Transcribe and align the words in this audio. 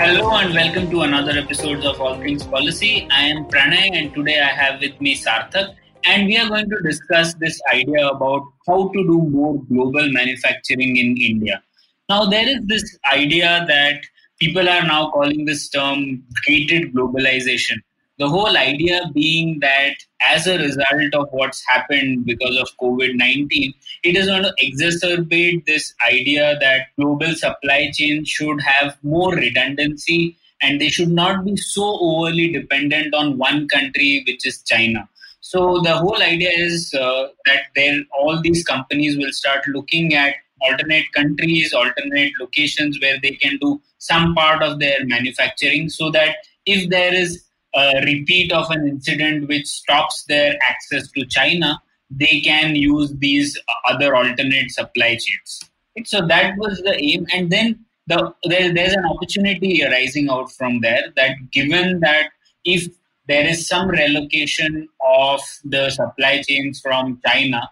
Hello 0.00 0.34
and 0.36 0.54
welcome 0.54 0.90
to 0.92 1.02
another 1.02 1.32
episode 1.32 1.84
of 1.84 2.00
All 2.00 2.18
Things 2.18 2.42
Policy. 2.42 3.06
I 3.10 3.24
am 3.24 3.44
Pranay 3.44 3.90
and 3.92 4.14
today 4.14 4.40
I 4.40 4.46
have 4.46 4.80
with 4.80 4.98
me 4.98 5.14
Sarthak 5.14 5.74
and 6.06 6.26
we 6.26 6.38
are 6.38 6.48
going 6.48 6.70
to 6.70 6.78
discuss 6.82 7.34
this 7.34 7.60
idea 7.70 8.08
about 8.08 8.42
how 8.66 8.88
to 8.88 9.02
do 9.10 9.20
more 9.28 9.62
global 9.64 10.10
manufacturing 10.10 10.96
in 10.96 11.18
India. 11.18 11.62
Now 12.08 12.24
there 12.24 12.48
is 12.48 12.64
this 12.64 12.98
idea 13.12 13.66
that 13.68 14.00
people 14.38 14.66
are 14.70 14.82
now 14.86 15.10
calling 15.10 15.44
this 15.44 15.68
term 15.68 16.24
gated 16.46 16.94
globalization 16.94 17.82
the 18.20 18.28
whole 18.28 18.54
idea 18.58 19.00
being 19.14 19.58
that 19.60 19.94
as 20.20 20.46
a 20.46 20.58
result 20.58 21.14
of 21.14 21.28
what's 21.30 21.66
happened 21.66 22.26
because 22.26 22.54
of 22.58 22.68
COVID 22.78 23.16
19, 23.16 23.72
it 24.02 24.14
is 24.14 24.26
going 24.26 24.42
to 24.42 24.54
exacerbate 24.62 25.64
this 25.64 25.94
idea 26.06 26.58
that 26.60 26.88
global 26.98 27.34
supply 27.34 27.90
chains 27.94 28.28
should 28.28 28.60
have 28.60 28.98
more 29.02 29.34
redundancy 29.34 30.36
and 30.60 30.78
they 30.78 30.90
should 30.90 31.08
not 31.08 31.46
be 31.46 31.56
so 31.56 31.98
overly 31.98 32.52
dependent 32.52 33.14
on 33.14 33.38
one 33.38 33.66
country, 33.68 34.22
which 34.26 34.46
is 34.46 34.62
China. 34.64 35.08
So 35.40 35.80
the 35.80 35.96
whole 35.96 36.22
idea 36.22 36.50
is 36.50 36.92
uh, 36.92 37.28
that 37.46 38.04
all 38.12 38.38
these 38.42 38.62
companies 38.62 39.16
will 39.16 39.32
start 39.32 39.66
looking 39.68 40.12
at 40.12 40.34
alternate 40.60 41.10
countries, 41.14 41.72
alternate 41.72 42.32
locations 42.38 43.00
where 43.00 43.18
they 43.18 43.30
can 43.30 43.56
do 43.62 43.80
some 43.96 44.34
part 44.34 44.62
of 44.62 44.78
their 44.78 45.06
manufacturing, 45.06 45.88
so 45.88 46.10
that 46.10 46.36
if 46.66 46.90
there 46.90 47.14
is 47.14 47.46
a 47.74 48.02
repeat 48.04 48.52
of 48.52 48.70
an 48.70 48.86
incident 48.88 49.48
which 49.48 49.66
stops 49.66 50.24
their 50.24 50.56
access 50.68 51.10
to 51.12 51.24
China, 51.26 51.80
they 52.10 52.40
can 52.40 52.74
use 52.74 53.12
these 53.18 53.56
uh, 53.56 53.92
other 53.92 54.16
alternate 54.16 54.70
supply 54.70 55.10
chains. 55.10 55.60
So 56.04 56.26
that 56.26 56.56
was 56.56 56.80
the 56.82 56.96
aim, 57.00 57.26
and 57.32 57.50
then 57.50 57.84
the, 58.06 58.34
there, 58.44 58.72
there's 58.72 58.94
an 58.94 59.04
opportunity 59.04 59.84
arising 59.84 60.30
out 60.30 60.50
from 60.52 60.80
there 60.80 61.12
that 61.16 61.36
given 61.52 62.00
that 62.00 62.30
if 62.64 62.88
there 63.28 63.46
is 63.46 63.68
some 63.68 63.88
relocation 63.88 64.88
of 65.04 65.40
the 65.64 65.90
supply 65.90 66.42
chains 66.42 66.80
from 66.80 67.20
China, 67.26 67.70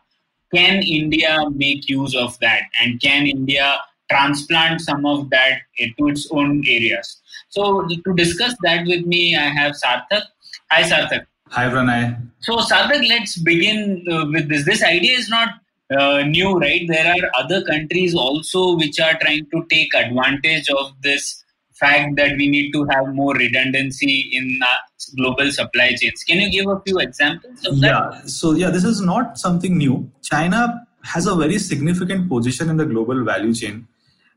can 0.55 0.83
India 0.83 1.39
make 1.51 1.89
use 1.89 2.15
of 2.15 2.39
that, 2.41 2.63
and 2.81 3.01
can 3.01 3.27
India 3.27 3.77
transplant 4.11 4.81
some 4.81 5.05
of 5.05 5.31
that 5.31 5.61
to 5.77 6.09
its 6.09 6.29
own 6.31 6.65
areas? 6.67 7.21
So 7.51 7.87
to 7.87 8.15
discuss 8.15 8.55
that 8.63 8.87
with 8.87 9.07
me, 9.07 9.37
I 9.37 9.49
have 9.49 9.73
Sarthak. 9.73 10.23
Hi, 10.71 10.83
Sarthak. 10.83 11.27
Hi, 11.51 11.65
Pranay. 11.67 12.21
So 12.41 12.57
Sarthak, 12.59 13.09
let's 13.09 13.39
begin 13.39 14.05
uh, 14.11 14.27
with 14.31 14.49
this. 14.49 14.65
This 14.65 14.83
idea 14.83 15.17
is 15.17 15.29
not 15.29 15.49
uh, 15.97 16.23
new, 16.23 16.59
right? 16.59 16.83
There 16.87 17.07
are 17.07 17.43
other 17.43 17.65
countries 17.65 18.15
also 18.15 18.77
which 18.77 19.01
are 19.01 19.19
trying 19.21 19.47
to 19.51 19.65
take 19.71 19.95
advantage 19.95 20.69
of 20.71 20.93
this 21.03 21.45
fact 21.79 22.17
that 22.17 22.37
we 22.37 22.49
need 22.49 22.73
to 22.73 22.85
have 22.91 23.15
more 23.15 23.35
redundancy 23.35 24.29
in 24.33 24.59
uh, 24.63 24.75
global 25.17 25.51
supply 25.51 25.95
chains. 25.95 26.25
Can 26.25 26.39
you 26.39 26.51
give 26.51 26.69
a 26.69 26.81
few 26.81 26.99
examples 26.99 27.65
of 27.67 27.81
that? 27.81 27.87
Yeah, 27.87 28.21
so 28.27 28.53
yeah, 28.53 28.71
this 28.71 28.85
is 28.85 29.01
not 29.01 29.39
something 29.39 29.79
new. 29.79 30.11
China 30.23 30.87
has 31.05 31.27
a 31.27 31.35
very 31.35 31.59
significant 31.59 32.29
position 32.29 32.69
in 32.69 32.77
the 32.77 32.85
global 32.85 33.25
value 33.25 33.55
chain. 33.55 33.87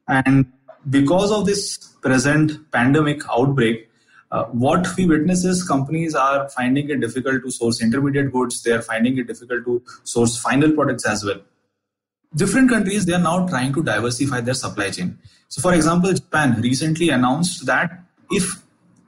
And 0.08 0.52
because 0.90 1.32
of 1.32 1.46
this 1.46 1.78
present 2.02 2.72
pandemic 2.72 3.22
outbreak, 3.30 3.90
uh, 4.32 4.46
what 4.46 4.88
we 4.96 5.06
witness 5.06 5.44
is 5.44 5.68
companies 5.68 6.16
are 6.16 6.48
finding 6.50 6.90
it 6.90 7.02
difficult 7.02 7.44
to 7.44 7.52
source 7.52 7.82
intermediate 7.82 8.32
goods. 8.32 8.64
They 8.64 8.72
are 8.72 8.82
finding 8.82 9.18
it 9.18 9.28
difficult 9.28 9.66
to 9.66 9.84
source 10.04 10.38
final 10.40 10.72
products 10.72 11.06
as 11.06 11.26
well. 11.26 11.42
Different 12.36 12.70
countries, 12.70 13.06
they 13.06 13.14
are 13.14 13.20
now 13.20 13.46
trying 13.48 13.74
to 13.74 13.84
diversify 13.84 14.40
their 14.40 14.54
supply 14.54 14.90
chain. 14.90 15.20
So, 15.50 15.62
for 15.62 15.74
example, 15.74 16.14
Japan 16.14 16.62
recently 16.62 17.10
announced 17.10 17.66
that 17.66 18.06
if 18.32 18.62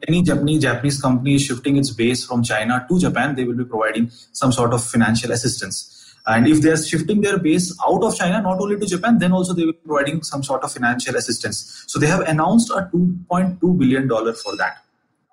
any 0.05 0.21
Japanese 0.23 0.61
Japanese 0.61 1.01
company 1.01 1.35
is 1.35 1.43
shifting 1.43 1.77
its 1.77 1.91
base 1.91 2.25
from 2.25 2.43
China 2.43 2.85
to 2.89 2.99
Japan, 2.99 3.35
they 3.35 3.45
will 3.45 3.55
be 3.55 3.63
providing 3.63 4.09
some 4.33 4.51
sort 4.51 4.73
of 4.73 4.83
financial 4.83 5.31
assistance. 5.31 6.02
And 6.25 6.47
if 6.47 6.61
they're 6.61 6.77
shifting 6.77 7.21
their 7.21 7.37
base 7.37 7.77
out 7.85 8.03
of 8.03 8.15
China, 8.15 8.41
not 8.41 8.59
only 8.59 8.79
to 8.79 8.85
Japan, 8.85 9.17
then 9.19 9.33
also 9.33 9.53
they 9.53 9.65
will 9.65 9.73
be 9.73 9.79
providing 9.85 10.23
some 10.23 10.41
sort 10.41 10.63
of 10.63 10.71
financial 10.71 11.15
assistance. 11.15 11.83
So 11.87 11.99
they 11.99 12.07
have 12.07 12.21
announced 12.21 12.69
a 12.69 12.89
$2.2 12.93 13.77
billion 13.77 14.07
for 14.07 14.55
that. 14.57 14.77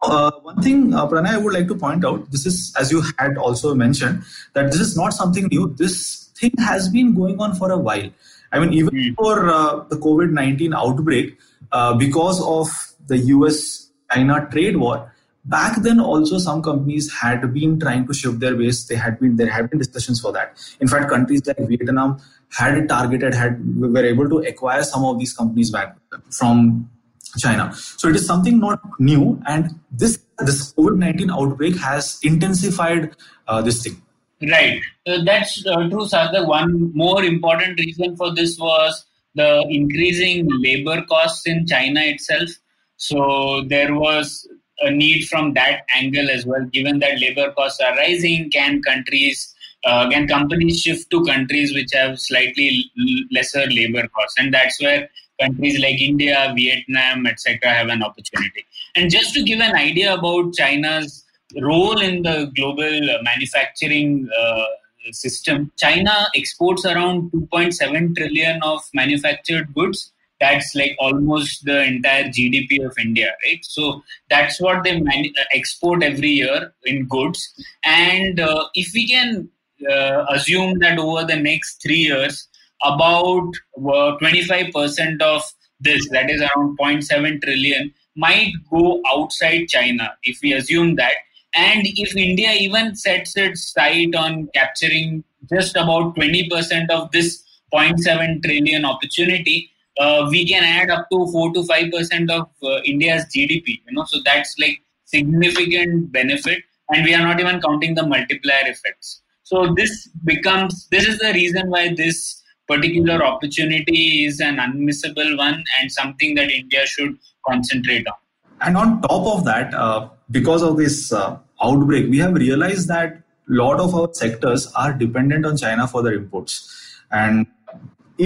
Uh, 0.03 0.31
one 0.43 0.61
thing, 0.63 0.95
uh, 0.95 1.07
Pranay, 1.07 1.29
I 1.29 1.39
would 1.39 1.53
like 1.53 1.69
to 1.69 1.75
point 1.75 2.05
out 2.05 2.31
this 2.31 2.47
is, 2.47 2.75
as 2.79 2.91
you 2.91 3.03
had 3.19 3.37
also 3.37 3.75
mentioned, 3.75 4.23
that 4.55 4.73
this 4.73 4.81
is 4.81 4.97
not 4.97 5.13
something 5.13 5.47
new. 5.47 5.75
This 5.77 6.31
thing 6.37 6.53
has 6.59 6.89
been 6.89 7.15
going 7.15 7.39
on 7.39 7.55
for 7.55 7.71
a 7.71 7.79
while. 7.79 8.09
I 8.51 8.59
mean, 8.59 8.73
even 8.73 8.95
mm. 8.95 9.11
before 9.11 9.49
uh, 9.49 9.85
the 9.91 9.97
COVID 9.97 10.31
19 10.31 10.75
outbreak, 10.75 11.39
uh, 11.71 11.95
because 11.95 12.43
of 12.43 12.69
the 13.07 13.19
US 13.35 13.91
China 14.13 14.49
trade 14.51 14.77
war, 14.79 15.15
back 15.45 15.83
then 15.83 16.01
also 16.01 16.39
some 16.39 16.63
companies 16.63 17.13
had 17.13 17.53
been 17.53 17.79
trying 17.81 18.07
to 18.07 18.13
shift 18.13 18.41
their 18.41 18.55
base 18.55 18.85
they 18.85 18.95
had 18.95 19.19
been 19.19 19.37
there 19.37 19.51
had 19.51 19.71
been 19.71 19.79
discussions 19.79 20.21
for 20.21 20.33
that. 20.33 20.59
In 20.81 20.89
fact 20.89 21.11
countries 21.11 21.47
like 21.47 21.59
vietnam 21.59 22.21
had 22.51 22.89
targeted 22.89 23.35
had 23.35 23.59
were 23.81 24.05
able 24.05 24.29
to 24.29 24.39
acquire 24.39 24.83
some 24.83 25.05
of 25.05 25.19
these 25.19 25.33
companies 25.33 25.71
back 25.71 25.97
from 26.31 26.91
china. 27.39 27.73
So 27.75 28.09
it 28.09 28.17
is 28.17 28.27
something 28.27 28.59
not 28.59 28.81
new 28.99 29.41
and 29.47 29.71
this 29.91 30.19
this 30.39 30.73
covid-19 30.75 31.33
outbreak 31.33 31.77
has 31.77 32.19
intensified 32.23 33.17
uh, 33.49 33.63
this 33.63 33.83
thing. 33.83 34.03
Right. 34.43 34.81
That's 35.25 35.67
uh, 35.67 35.89
true 35.89 36.07
the 36.09 36.45
one 36.47 36.93
more 36.95 37.23
important 37.23 37.79
reason 37.79 38.17
for 38.17 38.35
this 38.35 38.59
was 38.59 39.05
the 39.35 39.65
increasing 39.69 40.49
labor 40.49 41.03
costs 41.03 41.47
in 41.47 41.67
china 41.67 42.01
itself. 42.01 42.51
So 42.97 43.65
there 43.69 43.95
was 43.95 44.49
a 44.81 44.91
need 44.91 45.29
from 45.29 45.55
that 45.55 45.83
angle 45.95 46.31
as 46.31 46.47
well. 46.47 46.65
Given 46.73 46.99
that 47.01 47.21
labor 47.21 47.53
costs 47.53 47.81
are 47.81 47.97
rising, 47.97 48.51
can 48.51 48.83
countries 48.83 49.55
uh, 49.85 50.09
can 50.11 50.29
companies 50.29 50.81
shift 50.83 51.11
to 51.11 51.25
countries 51.25 51.73
which 51.73 51.91
have 51.95 52.19
slightly 52.19 52.91
lesser 53.33 53.67
labor 53.67 54.07
costs, 54.09 54.35
and 54.39 54.53
that's 54.53 54.81
where 54.83 55.09
countries 55.41 55.81
like 55.81 56.01
India, 56.01 56.53
Vietnam, 56.55 57.27
etc., 57.27 57.59
have 57.65 57.89
an 57.89 58.03
opportunity. 58.03 58.65
And 58.97 59.11
just 59.11 59.33
to 59.35 59.43
give 59.43 59.61
an 59.61 59.75
idea 59.75 60.15
about 60.15 60.53
China's 60.53 61.25
role 61.61 61.99
in 61.99 62.23
the 62.23 62.53
global 62.55 63.01
manufacturing 63.23 64.29
uh, 64.39 64.65
system, 65.13 65.73
China 65.79 66.29
exports 66.37 66.85
around 66.85 67.31
2.7 67.33 68.17
trillion 68.17 68.63
of 68.63 68.83
manufactured 68.93 69.73
goods 69.75 70.13
that's 70.41 70.75
like 70.75 70.97
almost 70.99 71.65
the 71.65 71.83
entire 71.85 72.25
GDP 72.25 72.85
of 72.85 72.97
India, 72.99 73.33
right? 73.45 73.63
So 73.63 74.03
that's 74.31 74.61
what 74.61 74.85
they 74.85 74.99
manu- 75.01 75.33
uh, 75.39 75.45
export 75.53 76.03
every 76.03 76.31
year 76.31 76.73
in 76.85 77.07
goods. 77.07 77.53
And 77.85 78.41
uh, 78.41 78.65
if 78.75 78.91
we 78.95 79.07
can 79.07 79.49
uh, 79.89 80.25
assume 80.31 80.79
that 80.81 80.99
over 80.99 81.25
the 81.25 81.37
next 81.37 81.83
three 81.83 81.99
years, 81.99 82.49
about 82.83 83.53
25% 83.79 85.23
of 85.23 85.43
this, 85.81 86.09
that 86.11 86.31
is 86.31 86.41
around 86.41 86.79
0.7 86.79 87.43
trillion, 87.43 87.93
might 88.17 88.53
go 88.71 89.01
outside 89.13 89.67
China, 89.69 90.15
if 90.23 90.39
we 90.43 90.53
assume 90.53 90.97
that. 90.97 91.15
And 91.55 91.83
if 91.85 92.17
India 92.17 92.53
even 92.53 92.95
sets 92.95 93.37
its 93.37 93.73
sight 93.73 94.15
on 94.15 94.49
capturing 94.55 95.25
just 95.53 95.77
about 95.77 96.15
20% 96.17 96.91
of 96.91 97.11
this 97.11 97.43
0.7 97.75 98.43
trillion 98.43 98.85
opportunity, 98.85 99.71
uh, 99.99 100.27
we 100.31 100.47
can 100.47 100.63
add 100.63 100.91
up 100.91 101.09
to 101.11 101.27
4 101.31 101.53
to 101.55 101.61
5% 101.61 102.31
of 102.31 102.49
uh, 102.63 102.81
India's 102.85 103.25
GDP, 103.35 103.81
you 103.87 103.93
know, 103.93 104.05
so 104.05 104.19
that's 104.25 104.55
like 104.59 104.83
significant 105.05 106.13
benefit 106.13 106.63
and 106.93 107.05
we 107.05 107.15
are 107.15 107.23
not 107.23 107.41
even 107.41 107.61
counting 107.61 107.95
the 107.95 108.07
multiplier 108.07 108.63
effects. 108.67 109.23
So 109.43 109.75
this 109.75 110.09
becomes, 110.25 110.87
this 110.91 111.07
is 111.07 111.19
the 111.19 111.33
reason 111.33 111.71
why 111.71 111.95
this 111.95 112.43
particular 112.69 113.25
opportunity 113.25 114.25
is 114.25 114.41
an 114.41 114.59
unmissable 114.59 115.37
one 115.37 115.65
and 115.81 115.91
something 115.91 116.35
that 116.37 116.51
India 116.51 116.87
should 116.87 117.17
concentrate 117.47 118.07
on. 118.07 118.15
And 118.61 118.77
on 118.77 119.03
top 119.03 119.39
of 119.39 119.45
that, 119.45 119.75
uh, 119.75 120.09
because 120.31 120.63
of 120.63 120.77
this 120.77 121.13
uh, 121.13 121.39
outbreak, 121.63 122.11
we 122.11 122.19
have 122.19 122.35
realized 122.35 122.89
that 122.89 123.15
a 123.15 123.23
lot 123.49 123.81
of 123.81 123.95
our 123.95 124.09
sectors 124.13 124.71
are 124.75 124.93
dependent 124.93 125.47
on 125.47 125.57
China 125.57 125.89
for 125.89 126.03
their 126.03 126.15
imports. 126.15 126.77
And 127.11 127.47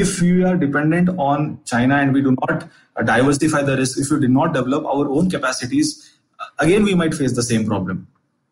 if 0.02 0.20
we 0.20 0.43
are 0.43 0.56
dependent 0.56 1.08
on 1.19 1.61
China 1.64 1.94
and 1.96 2.12
we 2.12 2.20
do 2.20 2.37
not 2.43 2.69
uh, 2.96 3.02
diversify 3.02 3.62
the 3.62 3.76
risk, 3.76 3.99
if 3.99 4.11
we 4.11 4.19
do 4.20 4.29
not 4.29 4.52
develop 4.52 4.85
our 4.85 5.08
own 5.08 5.31
capacities, 5.31 6.19
uh, 6.41 6.46
again 6.58 6.82
we 6.82 6.94
might 6.94 7.14
face 7.14 7.35
the 7.35 7.43
same 7.43 7.64
problem. 7.64 8.08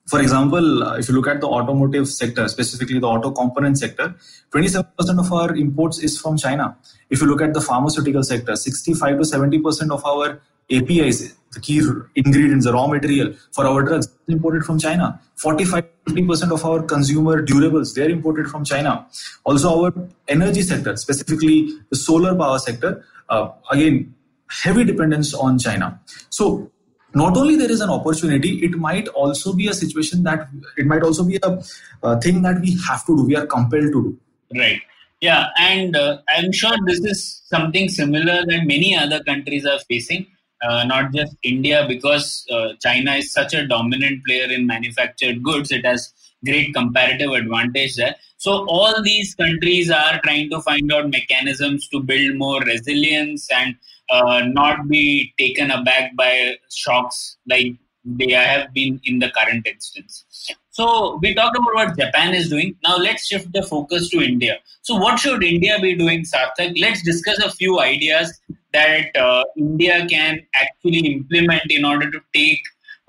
For 0.06 0.20
example, 0.20 0.82
uh, 0.84 0.98
if 0.98 1.08
you 1.08 1.14
look 1.14 1.26
at 1.26 1.40
the 1.40 1.48
automotive 1.48 2.08
sector, 2.08 2.46
specifically 2.46 3.00
the 3.00 3.06
auto 3.06 3.32
component 3.32 3.78
sector, 3.78 4.14
27% 4.52 5.18
of 5.18 5.32
our 5.32 5.54
imports 5.56 5.98
is 5.98 6.20
from 6.20 6.36
China. 6.36 6.76
If 7.10 7.20
you 7.20 7.26
look 7.26 7.42
at 7.42 7.54
the 7.54 7.60
pharmaceutical 7.60 8.22
sector, 8.22 8.54
65 8.54 9.18
to 9.18 9.24
70% 9.24 9.90
of 9.90 10.04
our 10.04 10.40
APIs, 10.70 11.34
the 11.52 11.60
key 11.60 11.81
ingredients, 12.14 12.64
the 12.64 12.72
raw 12.72 12.87
material 12.87 13.34
for 13.52 13.66
our 13.66 13.82
drugs, 13.82 14.08
imported 14.28 14.64
from 14.64 14.78
China. 14.78 15.20
45 15.37 15.84
50% 16.06 16.52
of 16.52 16.64
our 16.64 16.82
consumer 16.82 17.44
durables, 17.44 17.94
they're 17.94 18.10
imported 18.10 18.49
from 18.49 18.64
China. 18.64 19.06
Also, 19.44 19.84
our 19.84 19.94
energy 20.28 20.62
sector, 20.62 20.96
specifically 20.96 21.69
the 21.90 21.96
solar 21.96 22.34
power 22.34 22.58
sector, 22.58 23.04
uh, 23.28 23.50
again, 23.70 24.14
heavy 24.49 24.84
dependence 24.84 25.32
on 25.32 25.58
China. 25.58 26.00
So, 26.31 26.70
not 27.14 27.37
only 27.37 27.56
there 27.56 27.70
is 27.70 27.81
an 27.81 27.90
opportunity, 27.90 28.64
it 28.64 28.72
might 28.72 29.06
also 29.08 29.52
be 29.52 29.69
a 29.69 29.75
situation 29.75 30.22
that 30.25 30.49
it 30.76 30.87
might 30.87 31.02
also 31.02 31.25
be 31.25 31.38
a, 31.43 31.62
a 32.02 32.20
thing 32.20 32.43
that 32.43 32.60
we 32.60 32.76
have 32.88 33.04
to 33.06 33.16
do, 33.16 33.25
we 33.25 33.37
are 33.37 33.46
compelled 33.46 33.93
to 33.93 34.02
do. 34.02 34.19
Right. 34.58 34.81
Yeah, 35.20 35.49
and 35.58 35.94
uh, 35.94 36.19
I'm 36.31 36.50
sure 36.52 36.72
this 36.87 36.99
is 37.00 37.43
something 37.44 37.88
similar 37.88 38.44
that 38.44 38.62
many 38.64 38.96
other 38.96 39.22
countries 39.22 39.64
are 39.64 39.78
facing 39.88 40.26
uh, 40.62 40.85
not 40.85 41.12
just 41.12 41.37
India, 41.43 41.85
because 41.88 42.47
uh, 42.50 42.69
China 42.81 43.14
is 43.17 43.32
such 43.32 43.55
a 43.55 43.67
dominant 43.67 44.25
player 44.25 44.50
in 44.50 44.67
manufactured 44.67 45.43
goods, 45.43 45.70
it 45.70 45.85
has 45.85 46.12
great 46.44 46.75
comparative 46.75 47.31
advantage 47.31 47.97
there. 47.97 48.17
So 48.37 48.64
all 48.69 49.03
these 49.03 49.35
countries 49.35 49.91
are 49.91 50.20
trying 50.25 50.50
to 50.50 50.61
find 50.61 50.93
out 50.93 51.11
mechanisms 51.11 51.88
to 51.88 52.00
build 52.00 52.37
more 52.37 52.61
resilience 52.61 53.49
and 53.53 53.76
uh, 54.11 54.41
not 54.47 54.88
be 54.88 55.32
taken 55.38 55.70
aback 55.70 56.17
by 56.17 56.56
shocks 56.70 57.37
like 57.49 57.75
they 58.05 58.32
have 58.32 58.75
been 58.75 59.00
in 59.05 59.20
the 59.20 59.31
current 59.31 59.67
instance. 59.67 60.25
So 60.70 61.19
we 61.23 61.35
talked 61.35 61.56
about 61.56 61.75
what 61.75 61.99
Japan 61.99 62.35
is 62.35 62.49
doing. 62.49 62.75
Now 62.82 62.97
let's 62.97 63.26
shift 63.26 63.53
the 63.53 63.62
focus 63.62 64.09
to 64.09 64.20
India. 64.20 64.59
So 64.82 64.97
what 64.97 65.20
should 65.20 65.44
India 65.44 65.79
be 65.81 65.94
doing, 65.94 66.25
Sarthak? 66.25 66.81
Let's 66.81 67.03
discuss 67.03 67.38
a 67.38 67.50
few 67.50 67.79
ideas 67.79 68.41
that 68.72 69.16
uh, 69.16 69.44
India 69.56 70.06
can 70.06 70.40
actually 70.54 70.98
implement 70.98 71.70
in 71.70 71.84
order 71.84 72.10
to 72.10 72.20
take 72.34 72.60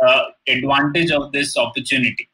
uh, 0.05 0.23
advantage 0.47 1.11
of 1.11 1.31
this 1.31 1.57
opportunity? 1.57 2.29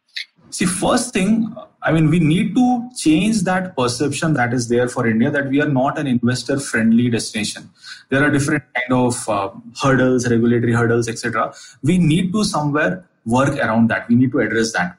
See, 0.52 0.66
first 0.66 1.14
thing, 1.14 1.56
I 1.84 1.92
mean, 1.92 2.10
we 2.10 2.20
need 2.20 2.56
to 2.56 2.90
change 2.98 3.42
that 3.44 3.76
perception 3.78 4.34
that 4.34 4.54
is 4.54 4.68
there 4.68 4.88
for 4.88 5.08
India 5.08 5.30
that 5.30 5.48
we 5.48 5.62
are 5.62 5.70
not 5.70 6.00
an 6.00 6.08
investor 6.08 6.60
friendly 6.60 7.10
destination. 7.10 7.70
There 8.10 8.24
are 8.24 8.32
different 8.32 8.64
kind 8.74 8.92
of 8.92 9.30
uh, 9.30 9.52
hurdles, 9.82 10.28
regulatory 10.30 10.74
hurdles, 10.74 11.08
etc. 11.08 11.54
We 11.84 12.00
need 12.00 12.34
to 12.34 12.44
somewhere 12.44 13.06
work 13.26 13.56
around 13.58 13.90
that. 13.90 14.10
We 14.10 14.16
need 14.16 14.32
to 14.32 14.40
address 14.40 14.74
that. 14.74 14.98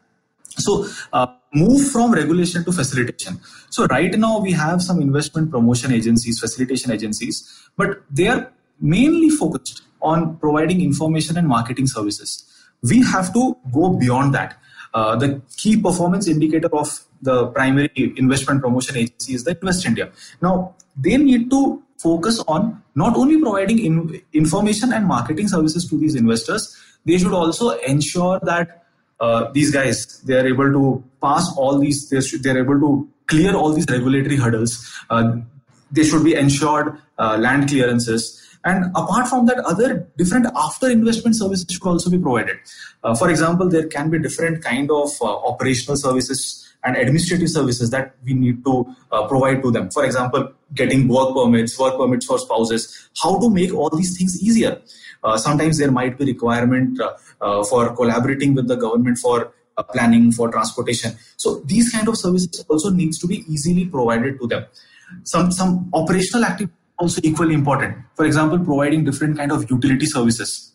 So, 0.57 0.87
uh, 1.13 1.27
move 1.53 1.91
from 1.91 2.13
regulation 2.13 2.65
to 2.65 2.73
facilitation. 2.73 3.41
So 3.71 3.87
right 3.87 4.17
now 4.19 4.39
we 4.41 4.53
have 4.53 4.83
some 4.83 5.01
investment 5.01 5.51
promotion 5.51 5.93
agencies, 5.93 6.39
facilitation 6.39 6.93
agencies, 6.93 7.69
but 7.77 8.03
they 8.11 8.29
are 8.29 8.53
mainly 8.81 9.31
focused 9.31 9.83
on 10.01 10.37
providing 10.37 10.81
information 10.81 11.37
and 11.37 11.47
marketing 11.47 11.87
services. 11.87 12.45
We 12.83 13.03
have 13.05 13.33
to 13.35 13.57
go 13.73 13.91
beyond 13.91 14.35
that. 14.35 14.59
Uh, 14.95 15.17
the 15.17 15.41
key 15.57 15.81
performance 15.81 16.27
indicator 16.27 16.69
of 16.75 17.01
the 17.23 17.47
primary 17.49 18.15
investment 18.17 18.63
promotion 18.63 18.97
agency 18.97 19.35
is 19.35 19.45
the 19.45 19.53
Invest 19.61 19.87
India. 19.87 20.11
Now, 20.41 20.75
they 20.97 21.17
need 21.17 21.51
to 21.51 21.83
focus 21.99 22.43
on 22.49 22.83
not 22.95 23.17
only 23.17 23.41
providing 23.41 23.79
in, 23.79 24.23
information 24.33 24.93
and 24.93 25.07
marketing 25.07 25.49
services 25.49 25.89
to 25.91 25.99
these 25.99 26.15
investors, 26.15 26.77
they 27.05 27.19
should 27.19 27.33
also 27.33 27.71
ensure 27.81 28.41
that 28.43 28.85
uh, 29.21 29.51
these 29.53 29.71
guys 29.71 30.21
they 30.23 30.35
are 30.35 30.47
able 30.47 30.73
to 30.73 31.05
pass 31.23 31.53
all 31.57 31.79
these 31.79 32.09
they 32.09 32.21
they're 32.39 32.59
able 32.59 32.81
to 32.81 33.09
clear 33.27 33.55
all 33.55 33.73
these 33.73 33.87
regulatory 33.89 34.37
hurdles. 34.37 34.93
Uh, 35.11 35.37
they 35.93 36.05
should 36.05 36.25
be 36.25 36.35
ensured 36.35 36.99
uh, 37.19 37.37
land 37.39 37.69
clearances. 37.69 38.37
And 38.65 38.87
apart 38.95 39.29
from 39.29 39.47
that 39.47 39.59
other 39.61 40.07
different 40.19 40.47
after 40.55 40.91
investment 40.91 41.37
services 41.37 41.67
should 41.71 41.87
also 41.87 42.11
be 42.11 42.19
provided. 42.19 42.57
Uh, 43.03 43.15
for 43.15 43.31
example 43.31 43.69
there 43.69 43.87
can 43.87 44.11
be 44.11 44.19
different 44.19 44.63
kind 44.63 44.91
of 44.91 45.11
uh, 45.21 45.37
operational 45.53 45.97
services 45.97 46.67
and 46.85 46.97
administrative 46.97 47.51
services 47.51 47.91
that 47.91 48.15
we 48.25 48.33
need 48.33 48.65
to 48.65 48.97
provide 49.29 49.63
to 49.63 49.71
them. 49.71 49.91
For 49.91 50.05
example 50.05 50.53
getting 50.75 51.09
work 51.09 51.35
permits 51.35 51.79
work 51.79 51.97
permits 51.99 52.27
for 52.27 52.39
spouses 52.39 53.09
how 53.23 53.39
to 53.41 53.51
make 53.51 53.75
all 53.75 53.91
these 53.91 54.17
things 54.17 54.41
easier 54.43 54.81
sometimes 55.37 55.79
there 55.79 55.91
might 55.91 56.19
be 56.19 56.25
requirement 56.25 57.01
uh, 57.01 57.13
uh, 57.41 57.65
for 57.65 57.95
collaborating 57.95 58.55
with 58.55 58.69
the 58.69 58.77
government 58.77 59.19
for 59.19 59.53
planning 59.93 60.31
for 60.31 60.51
transportation. 60.51 61.13
So 61.37 61.61
these 61.65 61.91
kind 61.91 62.09
of 62.09 62.17
services 62.17 62.65
also 62.69 62.91
needs 62.91 63.19
to 63.19 63.27
be 63.27 63.45
easily 63.49 63.87
provided 63.87 64.39
to 64.41 64.47
them. 64.47 64.67
Some 65.25 65.51
some 65.51 65.91
operational 65.93 66.45
activity 66.45 66.77
also 66.99 67.21
equally 67.25 67.55
important. 67.55 67.97
For 68.15 68.25
example, 68.25 68.59
providing 68.59 69.05
different 69.05 69.37
kind 69.37 69.51
of 69.51 69.71
utility 69.71 70.07
services, 70.07 70.73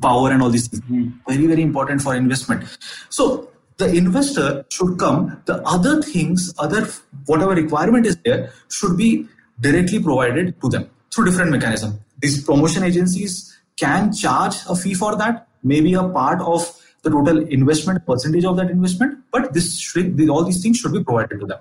power 0.00 0.30
and 0.30 0.42
all 0.42 0.50
these 0.50 0.68
things. 0.68 0.82
Mm-hmm. 0.82 1.30
Very 1.30 1.46
very 1.46 1.62
important 1.62 2.02
for 2.02 2.14
investment. 2.14 2.64
So 3.10 3.50
the 3.76 3.92
investor 3.92 4.64
should 4.70 4.98
come. 4.98 5.42
The 5.44 5.62
other 5.66 6.02
things, 6.02 6.54
other 6.58 6.88
whatever 7.26 7.54
requirement 7.54 8.06
is 8.06 8.16
there, 8.24 8.52
should 8.70 8.96
be 8.96 9.26
directly 9.60 10.00
provided 10.02 10.60
to 10.62 10.68
them 10.68 10.90
through 11.14 11.26
different 11.26 11.50
mechanism. 11.50 12.00
These 12.18 12.44
promotion 12.44 12.82
agencies 12.82 13.55
can 13.78 14.12
charge 14.12 14.56
a 14.68 14.76
fee 14.76 14.94
for 14.94 15.16
that, 15.16 15.48
maybe 15.62 15.94
a 15.94 16.08
part 16.08 16.40
of 16.40 16.74
the 17.02 17.10
total 17.10 17.38
investment 17.48 18.04
percentage 18.06 18.44
of 18.44 18.56
that 18.56 18.70
investment, 18.70 19.18
but 19.30 19.52
this 19.52 19.78
should, 19.78 20.28
all 20.28 20.44
these 20.44 20.62
things 20.62 20.78
should 20.78 20.92
be 20.92 21.04
provided 21.04 21.40
to 21.40 21.46
them. 21.46 21.58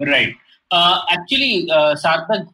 Right. 0.00 0.34
Uh, 0.70 1.00
actually, 1.10 1.68
uh, 1.70 1.94
Sarthak, 1.94 2.48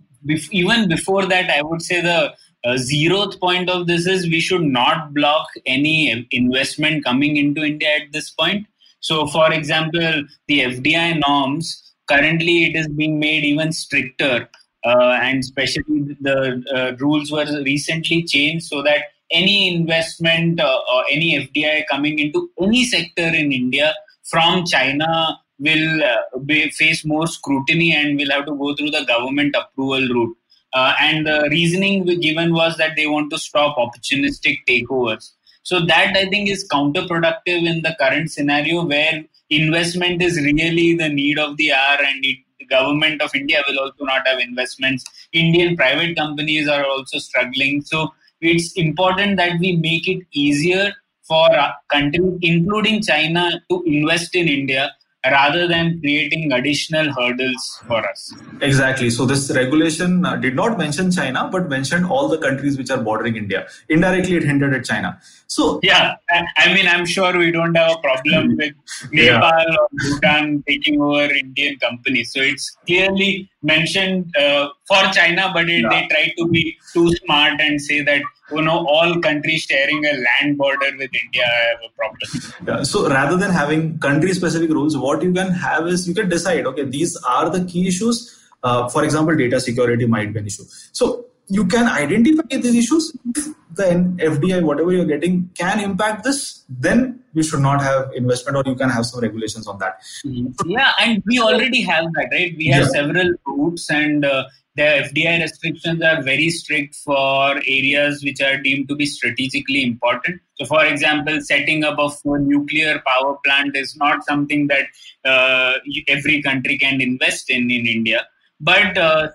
even 0.50 0.88
before 0.88 1.26
that, 1.26 1.50
I 1.50 1.62
would 1.62 1.82
say 1.82 2.00
the 2.00 2.32
uh, 2.64 2.74
zeroth 2.74 3.38
point 3.38 3.70
of 3.70 3.86
this 3.86 4.06
is 4.06 4.26
we 4.26 4.40
should 4.40 4.62
not 4.62 5.14
block 5.14 5.48
any 5.66 6.26
investment 6.30 7.04
coming 7.04 7.36
into 7.36 7.62
India 7.62 7.88
at 7.88 8.12
this 8.12 8.30
point. 8.30 8.66
So, 9.00 9.26
for 9.28 9.52
example, 9.52 10.24
the 10.48 10.60
FDI 10.60 11.20
norms 11.26 11.94
currently 12.08 12.64
it 12.64 12.76
is 12.76 12.88
being 12.88 13.18
made 13.18 13.44
even 13.44 13.72
stricter 13.72 14.48
uh, 14.86 15.18
and 15.20 15.40
especially 15.40 16.16
the 16.20 16.62
uh, 16.74 16.96
rules 17.04 17.32
were 17.32 17.46
recently 17.64 18.22
changed 18.22 18.66
so 18.66 18.82
that 18.82 19.00
any 19.32 19.74
investment 19.74 20.60
uh, 20.60 20.78
or 20.92 21.04
any 21.10 21.28
FDI 21.38 21.84
coming 21.90 22.18
into 22.18 22.48
any 22.62 22.84
sector 22.84 23.28
in 23.40 23.50
India 23.52 23.92
from 24.30 24.64
China 24.64 25.38
will 25.58 26.02
be, 26.44 26.70
face 26.70 27.04
more 27.04 27.26
scrutiny 27.26 27.94
and 27.94 28.16
will 28.16 28.30
have 28.30 28.46
to 28.46 28.54
go 28.54 28.74
through 28.76 28.90
the 28.90 29.04
government 29.04 29.56
approval 29.58 30.06
route. 30.14 30.36
Uh, 30.72 30.92
and 31.00 31.26
the 31.26 31.48
reasoning 31.50 32.04
given 32.20 32.52
was 32.52 32.76
that 32.76 32.94
they 32.96 33.06
want 33.06 33.30
to 33.30 33.38
stop 33.38 33.76
opportunistic 33.76 34.58
takeovers. 34.68 35.32
So 35.62 35.84
that 35.86 36.16
I 36.16 36.26
think 36.28 36.48
is 36.48 36.68
counterproductive 36.68 37.66
in 37.66 37.82
the 37.82 37.96
current 37.98 38.30
scenario 38.30 38.84
where 38.84 39.24
investment 39.50 40.22
is 40.22 40.36
really 40.36 40.94
the 40.94 41.08
need 41.08 41.38
of 41.38 41.56
the 41.56 41.72
hour 41.72 41.98
and 42.04 42.24
it 42.24 42.38
government 42.68 43.22
of 43.22 43.34
India 43.34 43.62
will 43.68 43.78
also 43.78 44.04
not 44.04 44.26
have 44.26 44.38
investments. 44.38 45.04
Indian 45.32 45.76
private 45.76 46.16
companies 46.16 46.68
are 46.68 46.84
also 46.84 47.18
struggling. 47.18 47.82
So 47.82 48.12
it's 48.40 48.72
important 48.74 49.36
that 49.38 49.58
we 49.60 49.76
make 49.76 50.08
it 50.08 50.26
easier 50.32 50.92
for 51.22 51.48
countries, 51.90 52.38
including 52.42 53.02
China, 53.02 53.50
to 53.70 53.82
invest 53.86 54.34
in 54.34 54.48
India 54.48 54.94
rather 55.30 55.66
than 55.66 56.00
creating 56.00 56.52
additional 56.52 57.12
hurdles 57.12 57.80
for 57.86 58.06
us. 58.08 58.34
Exactly. 58.60 59.10
So 59.10 59.26
this 59.26 59.50
regulation 59.50 60.24
uh, 60.24 60.36
did 60.36 60.54
not 60.54 60.78
mention 60.78 61.10
China, 61.10 61.48
but 61.50 61.68
mentioned 61.68 62.06
all 62.06 62.28
the 62.28 62.38
countries 62.38 62.78
which 62.78 62.90
are 62.90 62.98
bordering 62.98 63.36
India. 63.36 63.66
Indirectly, 63.88 64.36
it 64.36 64.44
hinted 64.44 64.74
at 64.74 64.84
China. 64.84 65.18
So 65.48 65.80
yeah, 65.82 66.16
I 66.56 66.74
mean, 66.74 66.88
I'm 66.88 67.06
sure 67.06 67.36
we 67.36 67.50
don't 67.50 67.74
have 67.76 67.96
a 67.96 68.00
problem 68.00 68.56
with 68.56 68.74
Nepal 69.12 69.40
yeah. 69.40 69.76
or 69.80 69.88
Bhutan 69.92 70.64
taking 70.66 71.00
over 71.00 71.32
Indian 71.32 71.78
companies. 71.78 72.32
So 72.32 72.40
it's 72.40 72.76
clearly 72.86 73.48
mentioned 73.62 74.34
uh, 74.36 74.68
for 74.88 75.02
China, 75.12 75.50
but 75.54 75.68
it, 75.68 75.82
yeah. 75.82 75.88
they 75.88 76.08
try 76.08 76.34
to 76.38 76.48
be 76.48 76.76
too 76.92 77.14
smart 77.16 77.60
and 77.60 77.80
say 77.80 78.02
that 78.02 78.22
you 78.52 78.62
know 78.62 78.86
all 78.86 79.20
countries 79.20 79.62
sharing 79.62 80.04
a 80.04 80.12
land 80.12 80.56
border 80.58 80.90
with 80.98 81.10
India 81.24 81.44
have 81.44 81.78
a 81.84 81.92
problem. 81.96 82.52
Yeah, 82.66 82.82
so 82.82 83.08
rather 83.08 83.36
than 83.36 83.50
having 83.50 83.98
country 83.98 84.32
specific 84.34 84.70
rules, 84.70 84.96
what 84.96 85.22
you 85.22 85.32
can 85.32 85.50
have 85.50 85.86
is 85.86 86.08
you 86.08 86.14
can 86.14 86.28
decide 86.28 86.66
okay 86.66 86.84
these 86.84 87.16
are 87.28 87.50
the 87.50 87.64
key 87.64 87.86
issues. 87.88 88.32
Uh, 88.62 88.88
for 88.88 89.04
example, 89.04 89.36
data 89.36 89.60
security 89.60 90.06
might 90.06 90.32
be 90.32 90.40
an 90.40 90.46
issue. 90.46 90.64
So 90.92 91.26
you 91.48 91.66
can 91.66 91.86
identify 91.86 92.42
these 92.50 92.74
issues. 92.74 93.16
If 93.36 93.46
the 93.74 93.84
FDI, 93.84 94.62
whatever 94.62 94.92
you're 94.92 95.04
getting, 95.04 95.50
can 95.54 95.80
impact 95.80 96.24
this, 96.24 96.64
then 96.68 97.20
you 97.34 97.42
should 97.42 97.60
not 97.60 97.82
have 97.82 98.10
investment 98.14 98.56
or 98.56 98.70
you 98.70 98.74
can 98.74 98.88
have 98.88 99.06
some 99.06 99.20
regulations 99.20 99.66
on 99.66 99.78
that. 99.78 100.00
Yeah, 100.24 100.92
and 100.98 101.22
we 101.26 101.38
already 101.38 101.82
have 101.82 102.04
that, 102.14 102.28
right? 102.32 102.54
We 102.56 102.66
have 102.68 102.84
yeah. 102.84 102.88
several 102.88 103.34
routes 103.46 103.90
and 103.90 104.24
uh, 104.24 104.44
the 104.76 104.82
FDI 104.82 105.40
restrictions 105.40 106.02
are 106.02 106.22
very 106.22 106.50
strict 106.50 106.94
for 106.96 107.56
areas 107.56 108.22
which 108.22 108.40
are 108.42 108.58
deemed 108.58 108.88
to 108.88 108.94
be 108.94 109.06
strategically 109.06 109.82
important. 109.82 110.40
So, 110.56 110.66
for 110.66 110.84
example, 110.84 111.40
setting 111.40 111.82
up 111.82 111.98
of 111.98 112.14
a 112.24 112.38
nuclear 112.38 113.02
power 113.06 113.38
plant 113.44 113.74
is 113.76 113.96
not 113.96 114.24
something 114.24 114.68
that 114.68 114.86
uh, 115.24 115.78
every 116.08 116.42
country 116.42 116.76
can 116.78 117.00
invest 117.00 117.50
in 117.50 117.70
in 117.70 117.86
India. 117.86 118.26
But 118.60 118.96
uh, 118.96 119.28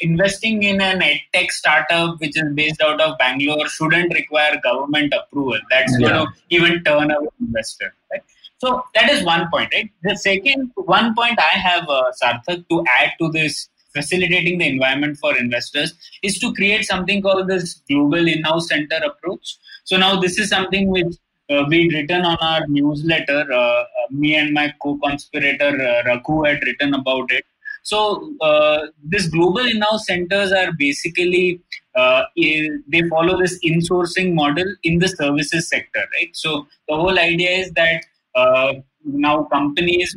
investing 0.00 0.64
in 0.64 0.80
an 0.80 1.02
tech 1.32 1.52
startup 1.52 2.20
which 2.20 2.36
is 2.36 2.54
based 2.54 2.80
out 2.82 3.00
of 3.00 3.16
Bangalore 3.18 3.68
shouldn't 3.68 4.12
require 4.12 4.60
government 4.62 5.14
approval. 5.14 5.58
That's 5.70 5.94
yeah. 5.98 6.08
going 6.08 6.26
to 6.26 6.32
even 6.50 6.82
turn 6.84 7.10
away 7.10 7.28
investor. 7.40 7.94
Right? 8.10 8.22
So 8.58 8.84
that 8.94 9.10
is 9.10 9.24
one 9.24 9.48
point, 9.52 9.72
right? 9.72 9.88
The 10.02 10.16
second 10.16 10.72
one 10.74 11.14
point 11.14 11.38
I 11.38 11.56
have, 11.56 11.88
uh, 11.88 12.10
Sarthak, 12.20 12.68
to 12.68 12.84
add 13.00 13.12
to 13.20 13.30
this 13.30 13.68
facilitating 13.98 14.58
the 14.58 14.68
environment 14.74 15.18
for 15.22 15.36
investors 15.44 15.94
is 16.22 16.38
to 16.38 16.52
create 16.58 16.84
something 16.92 17.22
called 17.22 17.48
this 17.48 17.74
global 17.90 18.28
in-house 18.34 18.68
center 18.68 19.00
approach. 19.10 19.56
So 19.84 19.96
now 19.96 20.12
this 20.20 20.38
is 20.38 20.48
something 20.56 20.88
which 20.96 21.14
uh, 21.50 21.64
we'd 21.68 21.92
written 21.92 22.24
on 22.30 22.36
our 22.48 22.66
newsletter. 22.78 23.44
Uh, 23.52 23.84
uh 24.00 24.08
me 24.10 24.34
and 24.40 24.52
my 24.58 24.66
co-conspirator 24.82 25.70
uh, 25.90 26.44
had 26.48 26.60
written 26.66 26.94
about 26.94 27.30
it. 27.38 27.44
So 27.82 27.98
uh, 28.42 28.78
this 29.02 29.28
global 29.28 29.66
in-house 29.66 30.06
centers 30.06 30.52
are 30.52 30.72
basically 30.78 31.60
uh, 31.94 32.22
they 32.36 33.02
follow 33.08 33.38
this 33.38 33.58
insourcing 33.64 34.34
model 34.34 34.68
in 34.82 34.98
the 34.98 35.08
services 35.08 35.68
sector, 35.68 36.04
right? 36.16 36.30
So 36.34 36.66
the 36.88 36.96
whole 36.96 37.18
idea 37.18 37.50
is 37.50 37.72
that 37.72 38.04
uh, 38.34 38.74
now 39.04 39.44
companies, 39.44 40.14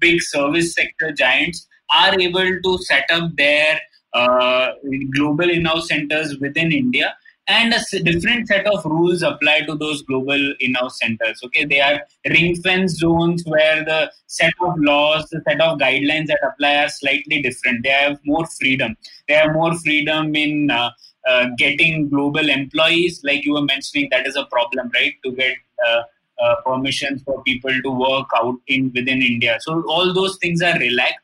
big 0.00 0.22
service 0.22 0.74
sector 0.74 1.12
giants, 1.12 1.68
are 2.02 2.18
able 2.20 2.60
to 2.62 2.78
set 2.84 3.04
up 3.10 3.34
their 3.36 3.80
uh, 4.12 4.68
global 5.14 5.50
in-house 5.50 5.88
centers 5.88 6.38
within 6.38 6.72
India 6.72 7.14
and 7.46 7.74
a 7.74 8.02
different 8.02 8.48
set 8.48 8.66
of 8.66 8.84
rules 8.86 9.22
apply 9.22 9.60
to 9.60 9.74
those 9.74 10.00
global 10.02 10.54
in-house 10.60 10.98
centers 10.98 11.40
okay 11.44 11.64
they 11.64 11.80
are 11.80 12.00
ring 12.30 12.54
fence 12.62 12.92
zones 12.92 13.42
where 13.44 13.84
the 13.84 14.10
set 14.26 14.52
of 14.62 14.74
laws 14.78 15.28
the 15.30 15.42
set 15.46 15.60
of 15.60 15.78
guidelines 15.78 16.26
that 16.26 16.40
apply 16.42 16.74
are 16.76 16.88
slightly 16.88 17.42
different 17.42 17.82
they 17.82 17.90
have 17.90 18.18
more 18.24 18.46
freedom 18.46 18.96
they 19.28 19.34
have 19.34 19.52
more 19.52 19.74
freedom 19.80 20.34
in 20.34 20.70
uh, 20.70 20.90
uh, 21.28 21.46
getting 21.58 22.08
global 22.08 22.48
employees 22.48 23.20
like 23.24 23.44
you 23.44 23.52
were 23.52 23.64
mentioning 23.64 24.08
that 24.10 24.26
is 24.26 24.36
a 24.36 24.46
problem 24.46 24.90
right 24.94 25.14
to 25.22 25.32
get 25.32 25.54
uh, 25.86 26.02
uh, 26.42 26.54
permissions 26.66 27.22
for 27.22 27.42
people 27.44 27.72
to 27.82 27.90
work 27.90 28.28
out 28.36 28.56
in 28.66 28.90
within 28.94 29.22
India. 29.22 29.56
So 29.60 29.84
all 29.88 30.12
those 30.12 30.36
things 30.38 30.62
are 30.62 30.78
relaxed. 30.78 31.23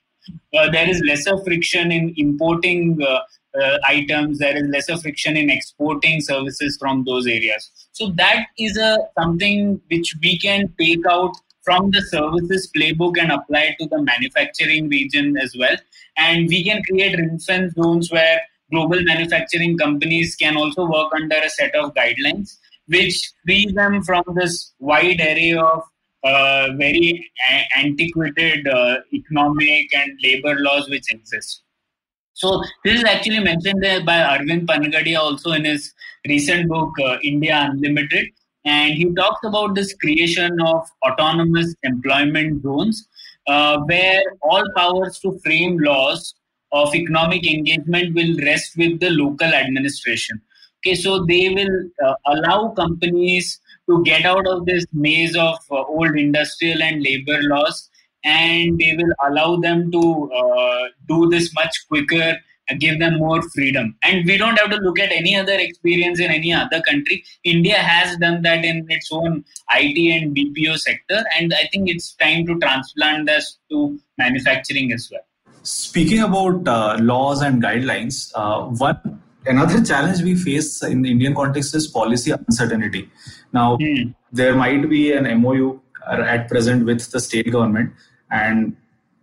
Uh, 0.57 0.71
there 0.71 0.89
is 0.89 1.01
lesser 1.07 1.37
friction 1.45 1.93
in 1.93 2.15
importing 2.17 2.99
uh, 3.03 3.21
uh, 3.61 3.79
items. 3.87 4.39
There 4.39 4.57
is 4.57 4.65
lesser 4.71 4.97
friction 4.99 5.37
in 5.37 5.51
exporting 5.51 6.21
services 6.21 6.77
from 6.79 7.05
those 7.05 7.27
areas. 7.27 7.71
So 7.93 8.11
that 8.17 8.47
is 8.59 8.77
a 8.77 8.99
something 9.19 9.81
which 9.91 10.15
we 10.23 10.39
can 10.39 10.73
take 10.79 11.05
out 11.11 11.33
from 11.63 11.91
the 11.91 12.03
services 12.03 12.71
playbook 12.77 13.19
and 13.19 13.31
apply 13.31 13.77
to 13.79 13.87
the 13.89 14.03
manufacturing 14.03 14.89
region 14.89 15.37
as 15.37 15.55
well. 15.59 15.77
And 16.17 16.49
we 16.49 16.65
can 16.65 16.83
create 16.85 17.17
ring 17.17 17.39
zones 17.39 18.11
where 18.11 18.41
global 18.71 19.03
manufacturing 19.03 19.77
companies 19.77 20.37
can 20.37 20.57
also 20.57 20.87
work 20.87 21.13
under 21.15 21.37
a 21.37 21.51
set 21.51 21.75
of 21.75 21.93
guidelines 21.95 22.57
which 22.91 23.33
frees 23.45 23.73
them 23.75 24.03
from 24.03 24.25
this 24.35 24.73
wide 24.79 25.21
array 25.21 25.53
of 25.53 25.83
uh, 26.25 26.69
very 26.77 27.31
a- 27.51 27.79
antiquated 27.79 28.67
uh, 28.69 28.97
economic 29.13 29.87
and 29.95 30.19
labor 30.23 30.57
laws 30.61 30.89
which 30.89 31.13
exist. 31.13 31.63
So 32.35 32.63
this 32.85 32.99
is 32.99 33.05
actually 33.05 33.41
mentioned 33.41 33.83
by 34.07 34.19
Arvind 34.19 34.67
Panagariya 34.67 35.19
also 35.19 35.53
in 35.53 35.65
his 35.65 35.93
recent 36.27 36.69
book 36.69 36.91
uh, 37.05 37.19
India 37.23 37.69
Unlimited, 37.71 38.27
and 38.65 38.95
he 38.95 39.13
talks 39.15 39.41
about 39.45 39.75
this 39.75 39.95
creation 39.95 40.59
of 40.61 40.87
autonomous 41.07 41.75
employment 41.83 42.63
zones, 42.63 43.09
uh, 43.47 43.79
where 43.81 44.23
all 44.43 44.65
powers 44.77 45.19
to 45.21 45.39
frame 45.45 45.79
laws 45.79 46.35
of 46.73 46.95
economic 46.95 47.47
engagement 47.47 48.15
will 48.15 48.37
rest 48.45 48.77
with 48.77 49.01
the 49.01 49.11
local 49.11 49.49
administration. 49.49 50.41
Okay, 50.79 50.95
so 50.95 51.25
they 51.27 51.51
will 51.51 51.91
uh, 52.07 52.15
allow 52.27 52.69
companies 52.69 53.61
to 53.91 54.03
get 54.05 54.25
out 54.25 54.47
of 54.47 54.67
this 54.67 54.85
maze 54.93 55.37
of 55.37 55.59
uh, 55.71 55.83
old 55.83 56.17
industrial 56.17 56.83
and 56.83 57.03
labor 57.03 57.41
laws, 57.43 57.89
and 58.25 58.79
they 58.79 58.95
will 58.97 59.13
allow 59.27 59.57
them 59.57 59.91
to 59.91 60.31
uh, 60.33 60.85
do 61.09 61.29
this 61.29 61.53
much 61.55 61.75
quicker 61.89 62.37
give 62.79 62.99
them 62.99 63.19
more 63.19 63.43
freedom. 63.51 63.97
And 64.03 64.25
we 64.27 64.37
don't 64.37 64.59
have 64.59 64.71
to 64.71 64.77
look 64.77 64.99
at 64.99 65.11
any 65.11 65.35
other 65.37 65.55
experience 65.55 66.21
in 66.21 66.31
any 66.31 66.53
other 66.53 66.81
country. 66.83 67.25
India 67.45 67.77
has 67.77 68.17
done 68.19 68.43
that 68.43 68.65
in 68.65 68.87
its 68.89 69.09
own 69.11 69.45
IT 69.73 70.23
and 70.23 70.37
BPO 70.37 70.79
sector, 70.79 71.25
and 71.39 71.53
I 71.53 71.69
think 71.73 71.89
it's 71.89 72.15
time 72.15 72.47
to 72.47 72.59
transplant 72.59 73.27
this 73.27 73.59
to 73.71 73.99
manufacturing 74.19 74.93
as 74.93 75.09
well. 75.11 75.23
Speaking 75.63 76.21
about 76.21 76.67
uh, 76.67 76.97
laws 77.01 77.43
and 77.43 77.63
guidelines, 77.63 78.31
uh, 78.35 78.63
one 78.63 79.23
another 79.47 79.83
challenge 79.85 80.23
we 80.23 80.35
face 80.35 80.83
in 80.83 81.03
the 81.03 81.11
Indian 81.11 81.35
context 81.35 81.75
is 81.75 81.87
policy 81.87 82.31
uncertainty. 82.31 83.11
Now, 83.53 83.77
mm. 83.77 84.15
there 84.33 84.55
might 84.55 84.89
be 84.89 85.13
an 85.13 85.25
MOU 85.41 85.81
at 86.07 86.49
present 86.49 86.87
with 86.87 87.11
the 87.11 87.21
state 87.21 87.51
government, 87.51 87.93
and 88.31 88.77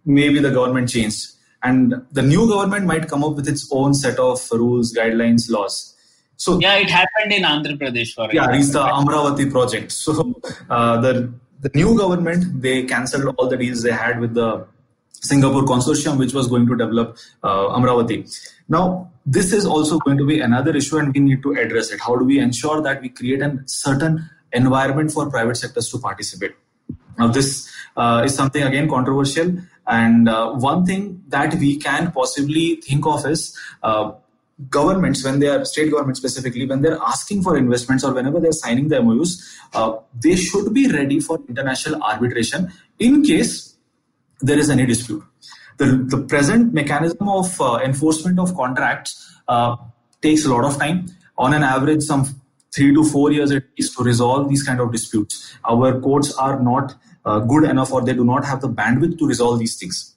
maybe 0.06 0.40
the 0.40 0.52
government 0.52 0.90
changed. 0.90 1.32
And 1.64 2.06
the 2.12 2.22
new 2.22 2.48
government 2.48 2.86
might 2.86 3.08
come 3.08 3.24
up 3.24 3.36
with 3.36 3.48
its 3.48 3.68
own 3.72 3.94
set 3.94 4.20
of 4.20 4.40
rules, 4.52 4.94
guidelines, 4.94 5.50
laws. 5.50 5.96
So 6.38 6.60
yeah, 6.60 6.76
it 6.76 6.90
happened 6.90 7.34
in 7.34 7.44
Andhra 7.44 7.78
Pradesh 7.78 8.14
for 8.14 8.30
yeah, 8.32 8.56
it's 8.56 8.72
the 8.72 8.84
Amaravati 8.84 9.52
project. 9.52 9.92
So 9.92 10.40
uh, 10.70 11.02
the 11.02 11.34
the 11.62 11.72
new 11.74 11.98
government 11.98 12.62
they 12.62 12.84
cancelled 12.84 13.34
all 13.38 13.50
the 13.50 13.58
deals 13.58 13.82
they 13.82 13.92
had 13.92 14.20
with 14.20 14.36
the 14.36 14.68
Singapore 15.22 15.64
consortium, 15.64 16.18
which 16.18 16.34
was 16.34 16.48
going 16.48 16.68
to 16.68 16.76
develop 16.76 17.18
uh, 17.44 17.70
Amaravati. 17.70 18.26
Now, 18.70 19.12
this 19.26 19.52
is 19.52 19.66
also 19.66 20.00
going 20.00 20.18
to 20.18 20.26
be 20.26 20.40
another 20.40 20.76
issue, 20.76 20.98
and 20.98 21.14
we 21.14 21.20
need 21.20 21.44
to 21.44 21.54
address 21.54 21.92
it. 21.92 22.00
How 22.00 22.16
do 22.16 22.26
we 22.26 22.40
ensure 22.40 22.82
that 22.82 23.02
we 23.02 23.10
create 23.10 23.42
a 23.42 23.60
certain 23.66 24.30
environment 24.54 25.12
for 25.12 25.30
private 25.30 25.56
sectors 25.56 25.90
to 25.90 26.00
participate? 26.00 26.56
Now, 27.18 27.28
this 27.28 27.70
uh, 27.96 28.24
is 28.26 28.36
something 28.36 28.64
again 28.64 28.90
controversial, 28.90 29.58
and 29.88 30.30
uh, 30.30 30.52
one 30.54 30.86
thing 30.86 31.24
that 31.30 31.56
we 31.56 31.78
can 31.78 32.12
possibly 32.12 32.76
think 32.76 33.06
of 33.06 33.26
is 33.26 33.58
uh, 33.84 34.12
governments 34.70 35.24
when 35.24 35.40
they 35.40 35.48
are 35.48 35.64
state 35.66 35.92
governments 35.92 36.20
specifically 36.20 36.66
when 36.66 36.82
they're 36.82 37.00
asking 37.06 37.44
for 37.44 37.58
investments 37.58 38.04
or 38.04 38.14
whenever 38.14 38.40
they're 38.40 38.52
signing 38.52 38.88
the 38.88 39.02
MOUs, 39.02 39.58
uh, 39.74 39.98
they 40.20 40.36
should 40.36 40.74
be 40.74 40.92
ready 40.92 41.20
for 41.20 41.40
international 41.48 42.02
arbitration 42.02 42.72
in 43.00 43.24
case 43.24 43.77
there 44.42 44.58
is 44.58 44.70
any 44.70 44.86
dispute. 44.86 45.24
The, 45.78 46.06
the 46.08 46.24
present 46.24 46.74
mechanism 46.74 47.30
of 47.30 47.60
uh, 47.62 47.80
enforcement 47.84 48.40
of 48.40 48.56
contracts 48.56 49.32
uh, 49.48 49.76
takes 50.22 50.46
a 50.46 50.50
lot 50.50 50.66
of 50.66 50.78
time. 50.78 51.06
On 51.38 51.54
an 51.54 51.64
average, 51.64 52.02
some 52.02 52.26
three 52.76 52.94
to 52.94 53.04
four 53.04 53.32
years 53.32 53.52
at 53.52 53.64
least 53.78 53.98
to 53.98 54.04
resolve 54.04 54.50
these 54.50 54.64
kind 54.64 54.80
of 54.80 54.92
disputes. 54.92 55.56
Our 55.66 56.00
courts 56.00 56.34
are 56.36 56.60
not 56.62 56.96
uh, 57.26 57.40
good 57.40 57.64
enough 57.64 57.92
or 57.92 58.04
they 58.04 58.14
do 58.14 58.24
not 58.24 58.46
have 58.46 58.62
the 58.62 58.70
bandwidth 58.70 59.18
to 59.20 59.28
resolve 59.28 59.60
these 59.60 59.78
things. 59.78 60.16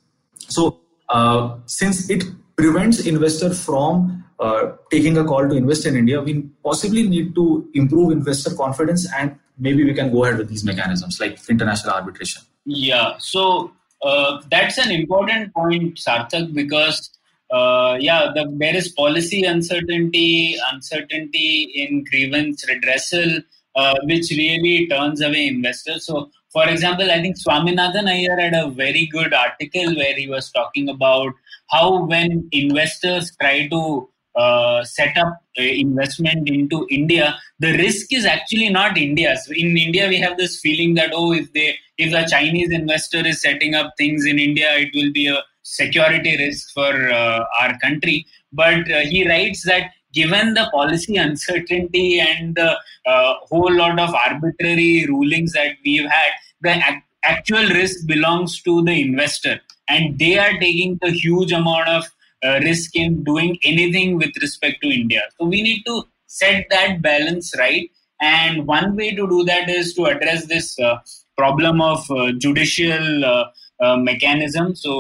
So, 0.49 0.81
uh, 1.09 1.59
since 1.67 2.09
it 2.09 2.25
prevents 2.57 3.07
investor 3.07 3.53
from 3.53 4.25
uh, 4.39 4.73
taking 4.91 5.19
a 5.19 5.25
call 5.25 5.49
to 5.49 5.55
invest 5.55 5.87
in 5.87 5.97
India, 5.97 6.21
we 6.21 6.43
possibly 6.65 7.09
need 7.09 7.35
to 7.35 7.69
improve 7.75 8.13
investor 8.13 8.55
confidence 8.55 9.07
and 9.17 9.37
maybe 9.59 9.85
we 9.85 9.95
can 9.95 10.13
go 10.13 10.25
ahead 10.25 10.39
with 10.39 10.49
these 10.49 10.65
mechanisms 10.65 11.21
like 11.21 11.39
international 11.49 11.95
arbitration. 11.95 12.43
Yeah. 12.65 13.15
So 13.19 13.73
uh, 14.03 14.41
that's 14.51 14.79
an 14.79 14.91
important 14.91 15.53
point, 15.55 15.97
Sarthak, 15.97 16.55
because 16.55 17.11
uh, 17.51 17.97
yeah, 18.01 18.31
the, 18.35 18.49
there 18.59 18.77
is 18.77 18.89
policy 18.91 19.43
uncertainty, 19.45 20.57
uncertainty 20.73 21.71
in 21.75 22.05
grievance 22.05 22.65
redressal, 22.67 23.43
uh, 23.75 23.95
which 24.05 24.31
really 24.31 24.87
turns 24.89 25.21
away 25.21 25.49
investors. 25.49 26.07
So, 26.07 26.31
for 26.53 26.69
example, 26.69 27.11
I 27.11 27.21
think 27.21 27.37
Swaminathan 27.37 28.09
Aiyar 28.09 28.41
had 28.41 28.55
a 28.55 28.71
very 28.71 29.07
good 29.07 29.35
article 29.35 29.95
where 29.97 30.15
he 30.15 30.29
was 30.29 30.51
talking 30.51 30.89
about 30.89 31.33
how 31.71 32.05
when 32.05 32.49
investors 32.53 33.33
try 33.41 33.69
to 33.69 34.09
uh, 34.37 34.85
set 34.85 35.17
up 35.19 35.43
investment 35.57 36.49
into 36.49 36.87
India, 36.91 37.37
the 37.59 37.73
risk 37.77 38.13
is 38.13 38.25
actually 38.25 38.69
not 38.69 38.97
India's. 38.97 39.49
In 39.55 39.77
India, 39.77 40.09
we 40.09 40.19
have 40.19 40.37
this 40.37 40.61
feeling 40.61 40.95
that 40.95 41.11
oh, 41.15 41.33
if 41.33 41.53
they 41.53 41.77
if 41.99 42.13
a 42.15 42.29
Chinese 42.29 42.71
investor 42.71 43.27
is 43.27 43.43
setting 43.43 43.75
up 43.75 43.93
things 43.99 44.25
in 44.25 44.39
India, 44.39 44.69
it 44.77 44.91
will 44.95 45.13
be 45.13 45.27
a 45.27 45.43
security 45.63 46.37
risk 46.37 46.73
for 46.73 47.11
uh, 47.11 47.45
our 47.61 47.79
country. 47.79 48.27
But 48.53 48.91
uh, 48.91 49.01
he 49.01 49.29
writes 49.29 49.65
that 49.67 49.91
given 50.13 50.55
the 50.55 50.69
policy 50.73 51.17
uncertainty 51.17 52.21
and 52.21 52.55
the 52.57 52.77
uh, 53.07 53.35
whole 53.49 53.73
lot 53.73 53.99
of 53.99 54.15
arbitrary 54.15 55.07
rulings 55.09 55.53
that 55.53 55.77
we've 55.85 56.09
had, 56.09 56.31
the 56.63 56.77
ac- 56.77 57.05
actual 57.23 57.69
risk 57.69 58.07
belongs 58.07 58.61
to 58.63 58.83
the 58.85 59.01
investor, 59.01 59.61
and 59.89 60.19
they 60.19 60.39
are 60.39 60.59
taking 60.59 60.99
the 61.03 61.11
huge 61.11 61.53
amount 61.53 61.89
of 61.89 62.05
uh, 62.05 62.09
risk 62.43 62.97
in 62.97 63.23
doing 63.25 63.59
anything 63.63 64.17
with 64.17 64.31
respect 64.41 64.83
to 64.83 64.89
India. 64.89 65.23
So 65.39 65.47
we 65.47 65.63
need 65.63 65.83
to 65.87 66.05
set 66.27 66.67
that 66.71 67.03
balance 67.03 67.53
right. 67.59 67.91
And 68.21 68.67
one 68.67 68.97
way 68.97 69.11
to 69.11 69.29
do 69.29 69.45
that 69.45 69.69
is 69.69 69.95
to 69.95 70.05
address 70.07 70.47
this 70.47 70.79
uh, 70.79 70.99
problem 71.37 71.81
of 71.81 72.11
uh, 72.11 72.33
judicial 72.33 73.25
uh, 73.25 73.45
uh, 73.81 73.97
mechanism. 73.97 74.75
So, 74.75 74.93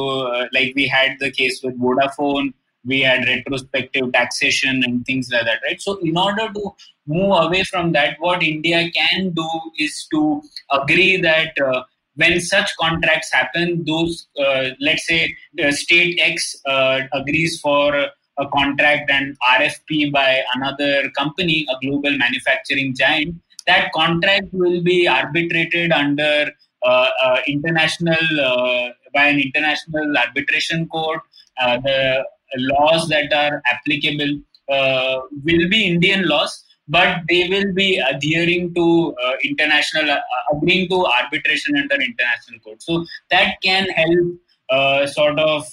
like 0.52 0.72
we 0.74 0.88
had 0.88 1.16
the 1.20 1.30
case 1.30 1.60
with 1.62 1.78
Vodafone, 1.78 2.54
we 2.84 3.00
had 3.00 3.26
retrospective 3.26 4.12
taxation 4.12 4.82
and 4.82 5.04
things 5.04 5.28
like 5.30 5.44
that, 5.44 5.60
right? 5.66 5.80
So, 5.80 5.98
in 5.98 6.16
order 6.16 6.50
to 6.50 6.74
move 7.06 7.32
away 7.32 7.62
from 7.64 7.92
that, 7.92 8.16
what 8.20 8.42
India 8.42 8.90
can 8.90 9.30
do 9.30 9.48
is 9.78 10.06
to 10.12 10.42
agree 10.72 11.18
that 11.18 11.52
uh, 11.60 11.82
when 12.20 12.40
such 12.40 12.70
contracts 12.78 13.32
happen, 13.32 13.84
those, 13.86 14.28
uh, 14.38 14.64
let's 14.80 15.06
say, 15.06 15.34
state 15.70 16.18
X 16.22 16.56
uh, 16.66 17.00
agrees 17.12 17.60
for 17.60 17.94
a 18.38 18.48
contract 18.48 19.10
and 19.10 19.36
RFP 19.58 20.12
by 20.12 20.42
another 20.54 21.10
company, 21.10 21.66
a 21.70 21.86
global 21.86 22.16
manufacturing 22.16 22.94
giant, 22.96 23.34
that 23.66 23.92
contract 23.92 24.48
will 24.52 24.82
be 24.82 25.06
arbitrated 25.06 25.92
under 25.92 26.50
uh, 26.82 27.08
uh, 27.24 27.38
international 27.46 28.40
uh, 28.40 28.88
by 29.14 29.26
an 29.26 29.38
international 29.38 30.16
arbitration 30.16 30.88
court. 30.88 31.20
Uh, 31.60 31.78
the 31.78 32.24
laws 32.56 33.08
that 33.08 33.32
are 33.32 33.62
applicable 33.72 34.40
uh, 34.70 35.20
will 35.44 35.68
be 35.68 35.86
Indian 35.86 36.26
laws, 36.26 36.64
but 36.96 37.10
they 37.28 37.48
will 37.48 37.72
be 37.72 37.88
adhering 38.12 38.74
to 38.74 39.14
uh, 39.24 39.32
international, 39.42 40.18
agreeing 40.52 40.88
to 40.88 41.06
arbitration 41.06 41.76
under 41.76 41.94
international 41.94 42.58
court. 42.64 42.82
So 42.82 43.04
that 43.30 43.54
can 43.62 43.88
help 44.00 45.08
sort 45.18 45.38
of 45.38 45.64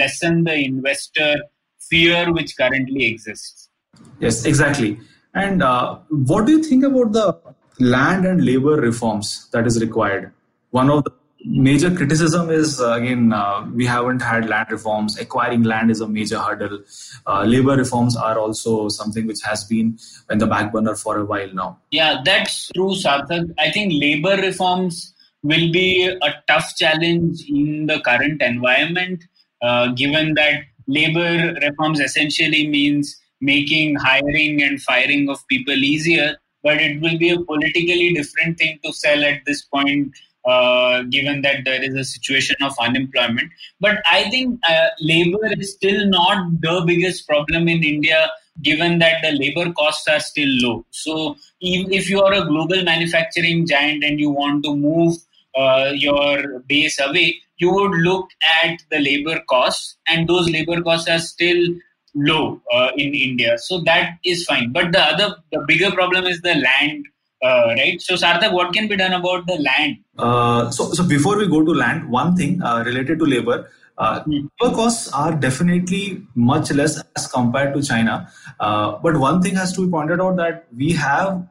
lessen 0.00 0.44
the 0.44 0.54
investor 0.54 1.36
fear 1.90 2.32
which 2.32 2.56
currently 2.56 3.06
exists. 3.06 3.68
Yes, 4.20 4.44
exactly. 4.44 4.98
And 5.34 5.62
uh, 5.62 5.98
what 6.30 6.46
do 6.46 6.52
you 6.52 6.62
think 6.62 6.84
about 6.84 7.12
the 7.12 7.38
land 7.78 8.26
and 8.26 8.44
labor 8.44 8.76
reforms 8.76 9.48
that 9.52 9.66
is 9.66 9.80
required? 9.80 10.32
One 10.70 10.90
of 10.90 11.04
the 11.04 11.12
major 11.46 11.94
criticism 11.94 12.50
is 12.50 12.80
uh, 12.80 12.92
again 12.92 13.32
uh, 13.32 13.66
we 13.72 13.86
haven't 13.86 14.20
had 14.20 14.48
land 14.48 14.70
reforms. 14.70 15.18
Acquiring 15.18 15.62
land 15.62 15.90
is 15.90 16.00
a 16.00 16.08
major 16.08 16.38
hurdle. 16.38 16.80
Uh, 17.26 17.44
labor 17.44 17.76
reforms 17.76 18.16
are 18.16 18.38
also 18.38 18.88
something 18.88 19.26
which 19.26 19.40
has 19.44 19.64
been 19.64 19.98
in 20.30 20.38
the 20.38 20.46
back 20.46 20.72
burner 20.72 20.94
for 20.94 21.18
a 21.18 21.24
while 21.24 21.52
now. 21.54 21.78
Yeah 21.90 22.20
that's 22.24 22.68
true 22.74 22.94
sarthak. 22.94 23.52
I 23.58 23.70
think 23.70 23.92
labor 23.94 24.36
reforms 24.36 25.14
will 25.42 25.70
be 25.70 26.06
a 26.06 26.34
tough 26.48 26.74
challenge 26.76 27.44
in 27.48 27.86
the 27.86 28.00
current 28.00 28.42
environment 28.42 29.24
uh, 29.62 29.88
given 29.88 30.34
that 30.34 30.64
labor 30.86 31.54
reforms 31.62 32.00
essentially 32.00 32.66
means 32.66 33.16
making 33.40 33.96
hiring 33.96 34.62
and 34.62 34.80
firing 34.82 35.28
of 35.28 35.46
people 35.48 35.74
easier, 35.74 36.36
but 36.62 36.80
it 36.80 37.00
will 37.00 37.18
be 37.18 37.30
a 37.30 37.40
politically 37.40 38.12
different 38.12 38.58
thing 38.58 38.78
to 38.84 38.92
sell 38.92 39.24
at 39.24 39.40
this 39.46 39.62
point. 39.62 40.12
Uh, 40.46 41.02
given 41.10 41.42
that 41.42 41.64
there 41.64 41.82
is 41.82 41.92
a 41.94 42.04
situation 42.04 42.54
of 42.62 42.72
unemployment. 42.80 43.50
But 43.80 44.00
I 44.06 44.30
think 44.30 44.60
uh, 44.68 44.90
labor 45.00 45.40
is 45.58 45.72
still 45.72 46.06
not 46.06 46.60
the 46.60 46.84
biggest 46.86 47.26
problem 47.26 47.66
in 47.66 47.82
India, 47.82 48.30
given 48.62 49.00
that 49.00 49.22
the 49.22 49.32
labor 49.32 49.72
costs 49.72 50.06
are 50.06 50.20
still 50.20 50.48
low. 50.62 50.86
So, 50.92 51.36
if 51.60 52.08
you 52.08 52.22
are 52.22 52.32
a 52.32 52.46
global 52.46 52.84
manufacturing 52.84 53.66
giant 53.66 54.04
and 54.04 54.20
you 54.20 54.30
want 54.30 54.62
to 54.66 54.76
move 54.76 55.16
uh, 55.56 55.90
your 55.94 56.60
base 56.68 57.00
away, 57.00 57.42
you 57.56 57.72
would 57.72 57.98
look 58.02 58.28
at 58.62 58.78
the 58.92 59.00
labor 59.00 59.42
costs, 59.48 59.96
and 60.06 60.28
those 60.28 60.48
labor 60.48 60.80
costs 60.80 61.08
are 61.08 61.18
still 61.18 61.74
low 62.14 62.60
uh, 62.72 62.90
in 62.96 63.14
India. 63.14 63.58
So 63.58 63.80
that 63.80 64.10
is 64.24 64.44
fine. 64.44 64.70
But 64.70 64.92
the 64.92 65.00
other, 65.00 65.36
the 65.50 65.64
bigger 65.66 65.90
problem 65.90 66.24
is 66.26 66.40
the 66.42 66.54
land. 66.54 67.06
Uh, 67.46 67.74
right. 67.78 68.00
So, 68.00 68.14
Sarthak, 68.14 68.52
what 68.52 68.72
can 68.72 68.88
be 68.88 68.96
done 68.96 69.12
about 69.12 69.46
the 69.46 69.56
land? 69.56 69.98
Uh, 70.18 70.70
so, 70.70 70.92
so 70.92 71.06
before 71.06 71.36
we 71.38 71.46
go 71.46 71.64
to 71.64 71.72
land, 71.72 72.08
one 72.10 72.34
thing 72.36 72.62
uh, 72.62 72.82
related 72.84 73.18
to 73.20 73.26
labor. 73.26 73.70
Uh, 73.98 74.22
hmm. 74.22 74.32
labor 74.60 74.74
costs 74.74 75.10
are 75.12 75.34
definitely 75.34 76.26
much 76.34 76.70
less 76.70 77.02
as 77.16 77.26
compared 77.28 77.72
to 77.74 77.82
China. 77.82 78.30
Uh, 78.60 78.98
but 79.02 79.16
one 79.16 79.40
thing 79.40 79.54
has 79.54 79.72
to 79.74 79.86
be 79.86 79.90
pointed 79.90 80.20
out 80.20 80.36
that 80.36 80.66
we 80.76 80.92
have 80.92 81.46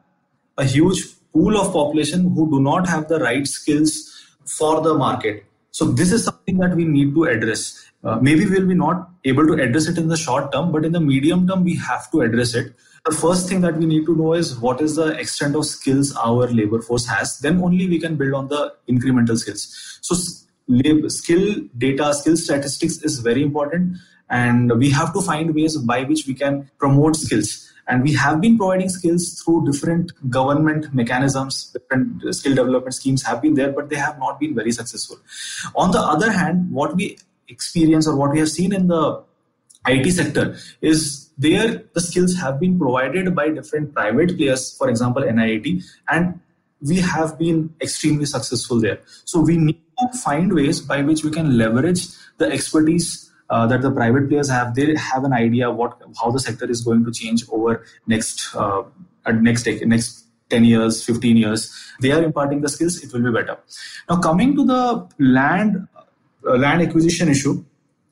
a 0.58 0.64
huge 0.64 1.02
pool 1.32 1.58
of 1.60 1.72
population 1.72 2.30
who 2.34 2.50
do 2.50 2.60
not 2.60 2.88
have 2.88 3.08
the 3.08 3.18
right 3.18 3.46
skills 3.46 3.96
for 4.44 4.80
the 4.80 4.94
market. 4.94 5.44
So 5.70 5.86
this 5.86 6.12
is 6.12 6.24
something 6.24 6.58
that 6.58 6.74
we 6.74 6.84
need 6.84 7.14
to 7.14 7.24
address. 7.24 7.90
Uh, 8.04 8.18
maybe 8.20 8.46
we'll 8.46 8.66
be 8.66 8.74
not 8.74 9.10
able 9.24 9.46
to 9.46 9.54
address 9.54 9.88
it 9.88 9.98
in 9.98 10.08
the 10.08 10.16
short 10.16 10.52
term, 10.52 10.72
but 10.72 10.84
in 10.84 10.92
the 10.92 11.00
medium 11.00 11.46
term, 11.48 11.64
we 11.64 11.74
have 11.76 12.10
to 12.12 12.20
address 12.20 12.54
it. 12.54 12.74
The 13.06 13.14
first 13.14 13.48
thing 13.48 13.60
that 13.60 13.76
we 13.76 13.86
need 13.86 14.04
to 14.06 14.16
know 14.16 14.32
is 14.34 14.58
what 14.58 14.80
is 14.80 14.96
the 14.96 15.16
extent 15.16 15.54
of 15.54 15.64
skills 15.64 16.12
our 16.16 16.48
labor 16.48 16.82
force 16.82 17.06
has. 17.06 17.38
Then 17.38 17.62
only 17.62 17.88
we 17.88 18.00
can 18.00 18.16
build 18.16 18.34
on 18.34 18.48
the 18.48 18.74
incremental 18.88 19.38
skills. 19.38 20.00
So 20.00 20.16
skill 21.08 21.68
data, 21.78 22.12
skill 22.14 22.36
statistics 22.36 23.02
is 23.02 23.20
very 23.20 23.42
important, 23.42 23.98
and 24.28 24.76
we 24.76 24.90
have 24.90 25.12
to 25.14 25.22
find 25.22 25.54
ways 25.54 25.76
by 25.76 26.02
which 26.02 26.26
we 26.26 26.34
can 26.34 26.68
promote 26.78 27.14
skills. 27.14 27.72
And 27.86 28.02
we 28.02 28.12
have 28.14 28.40
been 28.40 28.58
providing 28.58 28.88
skills 28.88 29.40
through 29.40 29.66
different 29.70 30.10
government 30.28 30.92
mechanisms, 30.92 31.70
different 31.72 32.34
skill 32.34 32.56
development 32.56 32.94
schemes 32.94 33.22
have 33.22 33.40
been 33.40 33.54
there, 33.54 33.70
but 33.70 33.88
they 33.88 33.94
have 33.94 34.18
not 34.18 34.40
been 34.40 34.52
very 34.52 34.72
successful. 34.72 35.18
On 35.76 35.92
the 35.92 36.00
other 36.00 36.32
hand, 36.32 36.72
what 36.72 36.96
we 36.96 37.18
experience 37.46 38.08
or 38.08 38.16
what 38.16 38.32
we 38.32 38.40
have 38.40 38.48
seen 38.48 38.72
in 38.72 38.88
the 38.88 39.22
IT 39.86 40.10
sector 40.10 40.56
is 40.80 41.25
there 41.38 41.82
the 41.92 42.00
skills 42.00 42.34
have 42.36 42.58
been 42.58 42.78
provided 42.78 43.34
by 43.34 43.50
different 43.50 43.94
private 43.94 44.36
players, 44.36 44.76
for 44.76 44.88
example, 44.88 45.22
NIIT, 45.22 45.84
and 46.08 46.40
we 46.80 46.96
have 46.96 47.38
been 47.38 47.74
extremely 47.80 48.26
successful 48.26 48.80
there. 48.80 49.00
So 49.24 49.40
we 49.40 49.56
need 49.56 49.80
to 49.98 50.18
find 50.18 50.52
ways 50.52 50.80
by 50.80 51.02
which 51.02 51.24
we 51.24 51.30
can 51.30 51.56
leverage 51.56 52.08
the 52.38 52.50
expertise 52.50 53.30
uh, 53.48 53.66
that 53.66 53.82
the 53.82 53.90
private 53.90 54.28
players 54.28 54.50
have. 54.50 54.74
They 54.74 54.94
have 54.94 55.24
an 55.24 55.32
idea 55.32 55.70
what 55.70 56.00
how 56.20 56.30
the 56.30 56.40
sector 56.40 56.70
is 56.70 56.82
going 56.82 57.04
to 57.04 57.12
change 57.12 57.44
over 57.50 57.84
next 58.06 58.54
uh, 58.54 58.84
next 59.26 59.66
next 59.82 60.24
10 60.50 60.64
years, 60.64 61.04
15 61.04 61.36
years. 61.36 61.92
They 62.00 62.12
are 62.12 62.22
imparting 62.22 62.60
the 62.60 62.68
skills. 62.68 63.02
It 63.02 63.12
will 63.12 63.22
be 63.22 63.32
better. 63.32 63.58
Now 64.08 64.18
coming 64.18 64.54
to 64.56 64.64
the 64.64 65.08
land 65.18 65.88
uh, 66.46 66.56
land 66.56 66.82
acquisition 66.82 67.28
issue. 67.28 67.64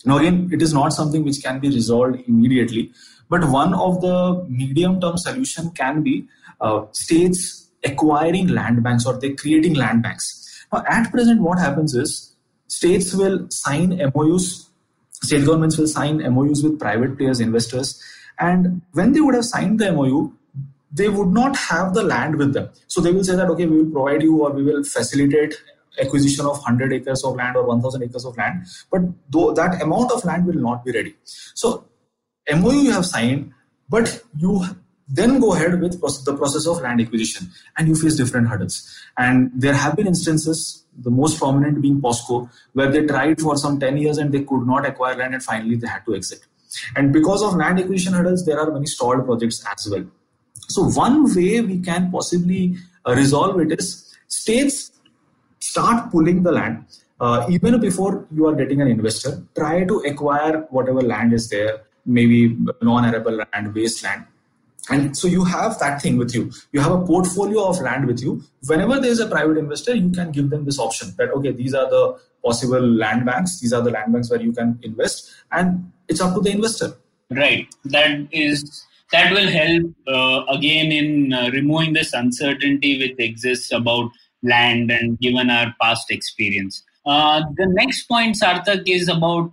Now, 0.06 0.18
again, 0.18 0.50
it 0.52 0.60
is 0.60 0.74
not 0.74 0.92
something 0.92 1.24
which 1.24 1.42
can 1.42 1.60
be 1.60 1.68
resolved 1.68 2.18
immediately, 2.26 2.92
but 3.34 3.48
one 3.50 3.74
of 3.74 4.00
the 4.00 4.16
medium 4.48 5.00
term 5.00 5.16
solution 5.16 5.70
can 5.70 6.02
be 6.02 6.24
uh, 6.60 6.82
states 6.92 7.68
acquiring 7.84 8.46
land 8.46 8.82
banks 8.84 9.06
or 9.06 9.18
they 9.18 9.30
creating 9.32 9.74
land 9.74 10.04
banks. 10.04 10.26
Now, 10.72 10.84
at 10.88 11.10
present, 11.10 11.42
what 11.42 11.58
happens 11.58 11.94
is 11.96 12.36
states 12.68 13.12
will 13.12 13.46
sign 13.50 14.00
MOUs, 14.14 14.70
state 15.22 15.44
governments 15.44 15.76
will 15.78 15.88
sign 15.88 16.18
MOUs 16.32 16.62
with 16.62 16.78
private 16.78 17.18
players, 17.18 17.40
investors, 17.40 18.00
and 18.38 18.82
when 18.92 19.12
they 19.12 19.20
would 19.20 19.34
have 19.34 19.46
signed 19.46 19.80
the 19.80 19.92
MOU, 19.92 20.32
they 20.92 21.08
would 21.08 21.32
not 21.40 21.56
have 21.56 21.92
the 21.92 22.04
land 22.04 22.36
with 22.36 22.52
them. 22.52 22.70
So 22.86 23.00
they 23.00 23.10
will 23.10 23.24
say 23.24 23.34
that, 23.34 23.50
okay, 23.50 23.66
we 23.66 23.82
will 23.82 23.90
provide 23.90 24.22
you 24.22 24.42
or 24.44 24.52
we 24.52 24.62
will 24.62 24.84
facilitate 24.84 25.54
acquisition 26.00 26.46
of 26.46 26.58
100 26.58 26.92
acres 26.92 27.24
of 27.24 27.36
land 27.36 27.56
or 27.56 27.66
1000 27.66 28.02
acres 28.02 28.24
of 28.24 28.36
land 28.36 28.66
but 28.90 29.00
though 29.30 29.52
that 29.54 29.80
amount 29.80 30.10
of 30.10 30.24
land 30.24 30.44
will 30.44 30.60
not 30.68 30.84
be 30.84 30.90
ready 30.90 31.14
so 31.54 31.84
mou 32.52 32.72
you 32.72 32.90
have 32.90 33.06
signed 33.06 33.52
but 33.88 34.22
you 34.36 34.64
then 35.08 35.38
go 35.38 35.54
ahead 35.54 35.80
with 35.80 36.00
the 36.24 36.36
process 36.36 36.66
of 36.66 36.80
land 36.80 37.00
acquisition 37.00 37.50
and 37.76 37.88
you 37.88 37.94
face 37.94 38.16
different 38.16 38.48
hurdles. 38.48 38.90
And 39.18 39.50
there 39.54 39.74
have 39.74 39.96
been 39.96 40.06
instances 40.06 40.84
the 40.96 41.10
most 41.10 41.38
prominent 41.38 41.82
being 41.82 42.00
posco 42.00 42.48
where 42.72 42.90
they 42.90 43.04
tried 43.04 43.40
for 43.40 43.56
some 43.56 43.78
10 43.78 43.96
years 43.98 44.18
and 44.18 44.32
they 44.32 44.44
could 44.44 44.66
not 44.66 44.86
acquire 44.86 45.16
land 45.16 45.34
and 45.34 45.42
finally 45.42 45.76
they 45.76 45.88
had 45.88 46.04
to 46.06 46.14
exit. 46.14 46.40
And 46.96 47.12
because 47.12 47.42
of 47.42 47.54
land 47.54 47.78
acquisition 47.78 48.14
hurdles 48.14 48.46
there 48.46 48.58
are 48.58 48.70
many 48.70 48.86
stalled 48.86 49.24
projects 49.26 49.64
as 49.70 49.88
well. 49.90 50.06
So 50.68 50.84
one 50.84 51.34
way 51.34 51.60
we 51.60 51.80
can 51.80 52.10
possibly 52.10 52.76
uh, 53.06 53.14
resolve 53.14 53.60
it 53.60 53.78
is 53.78 54.16
states 54.28 54.92
start 55.60 56.10
pulling 56.10 56.42
the 56.42 56.52
land. 56.52 56.84
Uh, 57.20 57.46
even 57.48 57.80
before 57.80 58.26
you 58.34 58.46
are 58.46 58.54
getting 58.54 58.80
an 58.80 58.88
investor 58.88 59.42
try 59.56 59.84
to 59.84 59.98
acquire 60.00 60.66
whatever 60.70 61.00
land 61.00 61.32
is 61.32 61.48
there 61.48 61.82
maybe 62.06 62.56
non-arable 62.82 63.44
land. 63.52 63.74
Wasteland 63.74 64.26
and 64.90 65.16
so 65.16 65.26
you 65.26 65.44
have 65.44 65.78
that 65.78 66.02
thing 66.02 66.18
with 66.18 66.34
you. 66.34 66.52
You 66.72 66.80
have 66.80 66.92
a 66.92 67.04
portfolio 67.06 67.68
of 67.68 67.80
land 67.80 68.06
with 68.06 68.20
you. 68.20 68.42
Whenever 68.66 69.00
there 69.00 69.10
is 69.10 69.20
a 69.20 69.26
private 69.26 69.56
investor 69.56 69.94
you 69.94 70.10
can 70.10 70.30
give 70.30 70.50
them 70.50 70.64
this 70.64 70.78
option 70.78 71.14
that 71.16 71.30
okay 71.30 71.52
these 71.52 71.74
are 71.74 71.88
the 71.88 72.18
possible 72.44 72.80
land 72.80 73.24
banks. 73.24 73.60
These 73.60 73.72
are 73.72 73.82
the 73.82 73.90
land 73.90 74.12
banks 74.12 74.30
where 74.30 74.40
you 74.40 74.52
can 74.52 74.78
invest. 74.82 75.30
And 75.52 75.90
it's 76.08 76.20
up 76.20 76.34
to 76.34 76.40
the 76.40 76.50
investor. 76.50 76.94
Right. 77.30 77.66
That 77.86 78.28
is 78.30 78.84
that 79.12 79.32
will 79.32 79.48
help 79.48 79.94
uh, 80.06 80.52
again 80.52 80.92
in 80.92 81.32
uh, 81.32 81.50
removing 81.52 81.94
this 81.94 82.12
uncertainty 82.12 82.98
which 82.98 83.18
exists 83.18 83.72
about 83.72 84.10
land 84.42 84.90
and 84.90 85.18
given 85.18 85.48
our 85.48 85.74
past 85.80 86.10
experience. 86.10 86.82
Uh, 87.06 87.42
the 87.56 87.66
next 87.66 88.04
point, 88.04 88.36
Sarthak, 88.40 88.82
is 88.86 89.08
about 89.08 89.52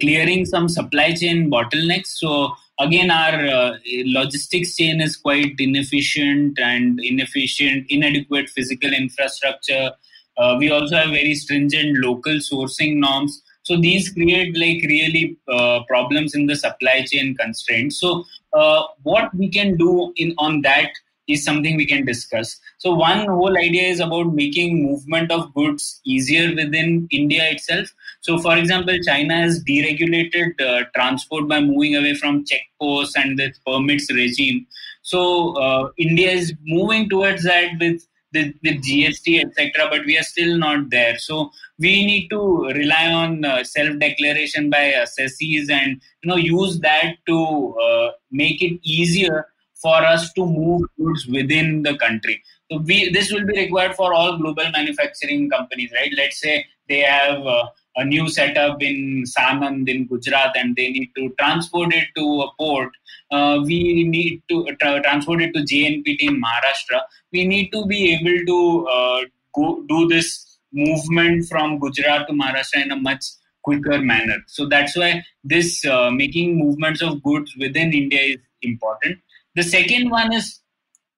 clearing 0.00 0.44
some 0.44 0.68
supply 0.68 1.12
chain 1.12 1.50
bottlenecks. 1.50 2.08
So 2.08 2.54
again, 2.78 3.10
our 3.10 3.46
uh, 3.46 3.78
logistics 4.04 4.76
chain 4.76 5.00
is 5.00 5.16
quite 5.16 5.54
inefficient 5.58 6.58
and 6.58 7.00
inefficient, 7.00 7.86
inadequate 7.88 8.48
physical 8.50 8.92
infrastructure. 8.92 9.92
Uh, 10.36 10.56
we 10.58 10.70
also 10.70 10.96
have 10.96 11.10
very 11.10 11.34
stringent 11.34 11.98
local 11.98 12.34
sourcing 12.34 12.96
norms. 12.96 13.42
So 13.62 13.76
these 13.76 14.10
create 14.10 14.56
like 14.56 14.82
really 14.88 15.36
uh, 15.52 15.80
problems 15.88 16.34
in 16.34 16.46
the 16.46 16.56
supply 16.56 17.04
chain 17.04 17.36
constraints. 17.36 18.00
So 18.00 18.24
uh, 18.52 18.84
what 19.02 19.34
we 19.34 19.48
can 19.50 19.76
do 19.76 20.12
in 20.16 20.34
on 20.38 20.62
that 20.62 20.90
is 21.28 21.44
something 21.44 21.76
we 21.76 21.86
can 21.86 22.04
discuss. 22.04 22.58
So 22.78 22.94
one 22.94 23.26
whole 23.26 23.56
idea 23.56 23.88
is 23.88 24.00
about 24.00 24.34
making 24.34 24.82
movement 24.82 25.30
of 25.30 25.52
goods 25.54 26.00
easier 26.04 26.54
within 26.54 27.06
India 27.10 27.50
itself. 27.50 27.88
So 28.20 28.38
for 28.38 28.56
example, 28.56 28.96
China 29.04 29.36
has 29.36 29.62
deregulated 29.62 30.60
uh, 30.60 30.84
transport 30.94 31.48
by 31.48 31.60
moving 31.60 31.96
away 31.96 32.14
from 32.14 32.44
checkposts 32.44 33.12
and 33.14 33.38
the 33.38 33.52
permits 33.66 34.12
regime. 34.12 34.66
So 35.02 35.56
uh, 35.56 35.90
India 35.98 36.30
is 36.30 36.54
moving 36.64 37.08
towards 37.08 37.44
that 37.44 37.72
with 37.78 38.02
with, 38.32 38.54
with 38.62 38.82
GST, 38.84 39.42
etc. 39.42 39.88
But 39.90 40.04
we 40.04 40.18
are 40.18 40.22
still 40.22 40.58
not 40.58 40.90
there. 40.90 41.18
So 41.18 41.50
we 41.78 42.04
need 42.04 42.28
to 42.28 42.70
rely 42.74 43.10
on 43.10 43.44
uh, 43.44 43.64
self-declaration 43.64 44.68
by 44.70 44.92
assessees 44.92 45.70
and 45.70 46.00
you 46.22 46.28
know 46.28 46.36
use 46.36 46.80
that 46.80 47.16
to 47.26 47.76
uh, 47.82 48.10
make 48.30 48.62
it 48.62 48.78
easier 48.82 49.46
for 49.80 49.96
us 50.04 50.32
to 50.32 50.44
move 50.44 50.82
goods 50.98 51.26
within 51.26 51.82
the 51.82 51.96
country. 51.98 52.42
So 52.70 52.78
we, 52.78 53.10
this 53.10 53.32
will 53.32 53.46
be 53.46 53.58
required 53.58 53.94
for 53.94 54.12
all 54.12 54.36
global 54.36 54.70
manufacturing 54.72 55.48
companies, 55.48 55.90
right? 55.92 56.12
Let's 56.16 56.40
say 56.40 56.66
they 56.88 57.00
have 57.00 57.46
uh, 57.46 57.66
a 57.96 58.04
new 58.04 58.28
setup 58.28 58.82
in 58.82 59.24
Sanand 59.24 59.88
in 59.88 60.06
Gujarat 60.06 60.56
and 60.56 60.76
they 60.76 60.90
need 60.90 61.10
to 61.16 61.34
transport 61.38 61.94
it 61.94 62.08
to 62.16 62.42
a 62.42 62.50
port. 62.58 62.90
Uh, 63.30 63.60
we 63.64 64.04
need 64.04 64.42
to 64.48 64.64
tra- 64.80 65.02
transport 65.02 65.42
it 65.42 65.52
to 65.54 65.60
JNPT 65.60 66.22
in 66.22 66.42
Maharashtra. 66.42 67.00
We 67.32 67.46
need 67.46 67.70
to 67.70 67.86
be 67.86 68.14
able 68.14 68.44
to 68.46 68.88
uh, 68.88 69.20
go 69.54 69.84
do 69.88 70.08
this 70.08 70.58
movement 70.72 71.46
from 71.48 71.78
Gujarat 71.78 72.26
to 72.28 72.34
Maharashtra 72.34 72.84
in 72.84 72.90
a 72.92 72.96
much 72.96 73.24
quicker 73.62 74.00
manner. 74.00 74.38
So 74.46 74.66
that's 74.66 74.96
why 74.96 75.24
this 75.44 75.84
uh, 75.84 76.10
making 76.10 76.58
movements 76.58 77.02
of 77.02 77.22
goods 77.22 77.54
within 77.58 77.92
India 77.92 78.20
is 78.20 78.38
important. 78.62 79.18
The 79.58 79.64
second 79.64 80.10
one 80.10 80.32
is 80.32 80.60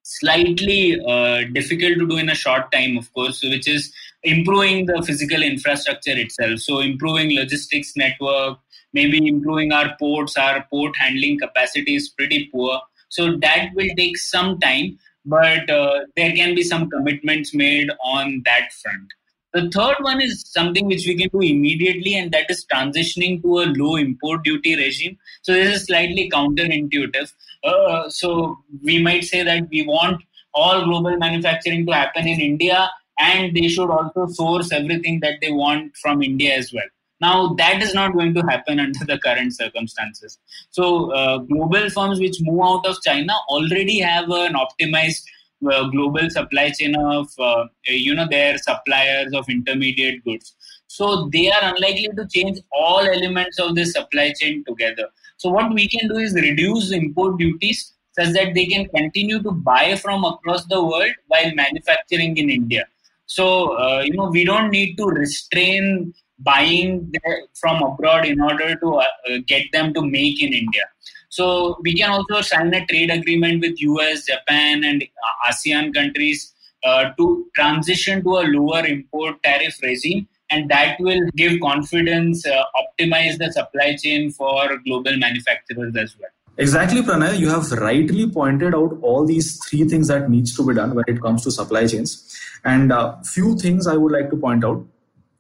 slightly 0.02 0.98
uh, 1.06 1.42
difficult 1.52 1.98
to 1.98 2.06
do 2.08 2.16
in 2.16 2.30
a 2.30 2.34
short 2.34 2.72
time, 2.72 2.96
of 2.96 3.12
course, 3.12 3.42
which 3.42 3.68
is 3.68 3.92
improving 4.22 4.86
the 4.86 5.02
physical 5.02 5.42
infrastructure 5.42 6.16
itself. 6.16 6.60
So, 6.60 6.78
improving 6.78 7.34
logistics 7.34 7.92
network, 7.96 8.56
maybe 8.94 9.28
improving 9.28 9.72
our 9.72 9.94
ports, 9.98 10.38
our 10.38 10.64
port 10.70 10.96
handling 10.96 11.38
capacity 11.38 11.96
is 11.96 12.08
pretty 12.08 12.48
poor. 12.50 12.80
So, 13.10 13.36
that 13.42 13.72
will 13.74 13.90
take 13.94 14.16
some 14.16 14.58
time, 14.58 14.98
but 15.26 15.68
uh, 15.68 16.06
there 16.16 16.32
can 16.32 16.54
be 16.54 16.62
some 16.62 16.88
commitments 16.88 17.54
made 17.54 17.90
on 18.02 18.40
that 18.46 18.72
front. 18.72 19.19
The 19.52 19.68
third 19.74 19.96
one 20.00 20.20
is 20.20 20.44
something 20.46 20.86
which 20.86 21.06
we 21.06 21.16
can 21.16 21.28
do 21.28 21.40
immediately, 21.40 22.14
and 22.14 22.30
that 22.32 22.50
is 22.50 22.64
transitioning 22.72 23.42
to 23.42 23.58
a 23.60 23.66
low 23.76 23.96
import 23.96 24.44
duty 24.44 24.76
regime. 24.76 25.18
So, 25.42 25.52
this 25.52 25.74
is 25.74 25.86
slightly 25.86 26.30
counterintuitive 26.30 27.32
uh, 27.62 28.08
so 28.08 28.58
we 28.82 29.02
might 29.02 29.24
say 29.24 29.42
that 29.42 29.68
we 29.70 29.86
want 29.86 30.22
all 30.54 30.84
global 30.84 31.16
manufacturing 31.16 31.86
to 31.86 31.92
happen 31.92 32.26
in 32.26 32.40
India 32.40 32.90
and 33.18 33.54
they 33.54 33.68
should 33.68 33.90
also 33.90 34.26
source 34.26 34.72
everything 34.72 35.20
that 35.20 35.34
they 35.40 35.52
want 35.52 35.94
from 35.96 36.22
India 36.22 36.54
as 36.54 36.72
well. 36.72 36.84
Now, 37.20 37.52
that 37.58 37.82
is 37.82 37.92
not 37.92 38.14
going 38.14 38.32
to 38.34 38.40
happen 38.42 38.80
under 38.86 39.04
the 39.04 39.18
current 39.18 39.54
circumstances. 39.54 40.38
So, 40.70 41.12
uh, 41.12 41.38
global 41.38 41.90
firms 41.90 42.18
which 42.18 42.38
move 42.40 42.62
out 42.64 42.86
of 42.86 42.96
China 43.04 43.34
already 43.48 44.00
have 44.00 44.30
an 44.30 44.54
optimized 44.54 45.22
uh, 45.70 45.88
global 45.88 46.28
supply 46.30 46.70
chain 46.70 46.94
of, 46.96 47.28
uh, 47.38 47.66
you 47.86 48.14
know, 48.14 48.26
their 48.28 48.58
suppliers 48.58 49.32
of 49.34 49.48
intermediate 49.48 50.24
goods. 50.24 50.54
So, 50.86 51.28
they 51.32 51.50
are 51.50 51.74
unlikely 51.74 52.10
to 52.16 52.26
change 52.28 52.58
all 52.72 53.00
elements 53.00 53.58
of 53.58 53.74
the 53.74 53.84
supply 53.84 54.32
chain 54.38 54.64
together. 54.66 55.08
So 55.40 55.48
what 55.48 55.72
we 55.72 55.88
can 55.88 56.06
do 56.06 56.18
is 56.18 56.34
reduce 56.34 56.92
import 56.92 57.38
duties 57.38 57.94
such 58.12 58.34
that 58.34 58.52
they 58.52 58.66
can 58.66 58.86
continue 58.94 59.42
to 59.42 59.50
buy 59.50 59.96
from 59.96 60.22
across 60.22 60.66
the 60.66 60.84
world 60.84 61.14
while 61.28 61.54
manufacturing 61.54 62.36
in 62.36 62.50
India. 62.50 62.84
So 63.24 63.78
uh, 63.78 64.02
you 64.02 64.12
know 64.12 64.28
we 64.28 64.44
don't 64.44 64.68
need 64.70 64.96
to 64.96 65.06
restrain 65.06 66.12
buying 66.40 67.10
from 67.54 67.82
abroad 67.82 68.26
in 68.26 68.38
order 68.38 68.74
to 68.74 68.88
uh, 68.96 69.06
get 69.46 69.64
them 69.72 69.94
to 69.94 70.02
make 70.02 70.42
in 70.42 70.52
India. 70.52 70.84
So 71.30 71.78
we 71.82 71.94
can 71.94 72.10
also 72.10 72.42
sign 72.42 72.74
a 72.74 72.84
trade 72.86 73.10
agreement 73.10 73.62
with 73.62 73.80
US, 73.80 74.26
Japan, 74.26 74.84
and 74.84 75.04
ASEAN 75.48 75.94
countries 75.94 76.52
uh, 76.84 77.10
to 77.16 77.46
transition 77.54 78.22
to 78.22 78.30
a 78.38 78.44
lower 78.44 78.84
import 78.86 79.42
tariff 79.42 79.76
regime 79.82 80.28
and 80.50 80.68
that 80.68 80.96
will 80.98 81.20
give 81.36 81.60
confidence, 81.60 82.44
uh, 82.46 82.64
optimize 82.82 83.38
the 83.38 83.52
supply 83.52 83.96
chain 83.96 84.30
for 84.30 84.76
global 84.84 85.16
manufacturers 85.16 85.94
as 85.96 86.16
well. 86.18 86.30
Exactly, 86.58 87.00
Pranay. 87.00 87.38
You 87.38 87.48
have 87.48 87.70
rightly 87.72 88.28
pointed 88.28 88.74
out 88.74 88.98
all 89.02 89.24
these 89.24 89.58
three 89.64 89.84
things 89.84 90.08
that 90.08 90.28
needs 90.28 90.54
to 90.56 90.66
be 90.66 90.74
done 90.74 90.94
when 90.94 91.04
it 91.06 91.22
comes 91.22 91.42
to 91.44 91.50
supply 91.50 91.86
chains. 91.86 92.36
And 92.64 92.92
uh, 92.92 93.16
few 93.22 93.56
things 93.56 93.86
I 93.86 93.96
would 93.96 94.12
like 94.12 94.30
to 94.30 94.36
point 94.36 94.64
out. 94.64 94.84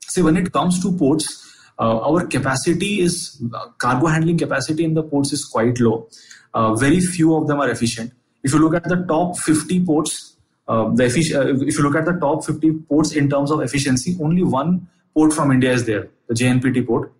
See, 0.06 0.22
when 0.22 0.36
it 0.36 0.52
comes 0.52 0.80
to 0.82 0.96
ports, 0.96 1.49
our 1.84 2.26
capacity 2.26 3.00
is 3.00 3.42
uh, 3.54 3.66
cargo 3.78 4.06
handling 4.06 4.38
capacity 4.38 4.84
in 4.84 4.94
the 4.94 5.02
ports 5.02 5.32
is 5.32 5.44
quite 5.44 5.80
low. 5.80 6.08
Uh, 6.52 6.74
very 6.74 7.00
few 7.00 7.34
of 7.34 7.46
them 7.46 7.60
are 7.60 7.70
efficient. 7.70 8.12
If 8.42 8.52
you 8.52 8.58
look 8.58 8.74
at 8.74 8.84
the 8.84 9.04
top 9.08 9.38
50 9.38 9.84
ports, 9.84 10.36
uh, 10.68 10.90
the 10.90 11.04
effic- 11.04 11.68
if 11.68 11.76
you 11.78 11.82
look 11.82 11.96
at 11.96 12.04
the 12.04 12.12
top 12.12 12.44
50 12.44 12.72
ports 12.88 13.12
in 13.12 13.28
terms 13.28 13.50
of 13.50 13.60
efficiency, 13.60 14.16
only 14.20 14.42
one 14.42 14.88
port 15.14 15.32
from 15.32 15.50
India 15.50 15.72
is 15.72 15.86
there, 15.86 16.08
the 16.28 16.34
JNPT 16.34 16.86
port. 16.86 17.12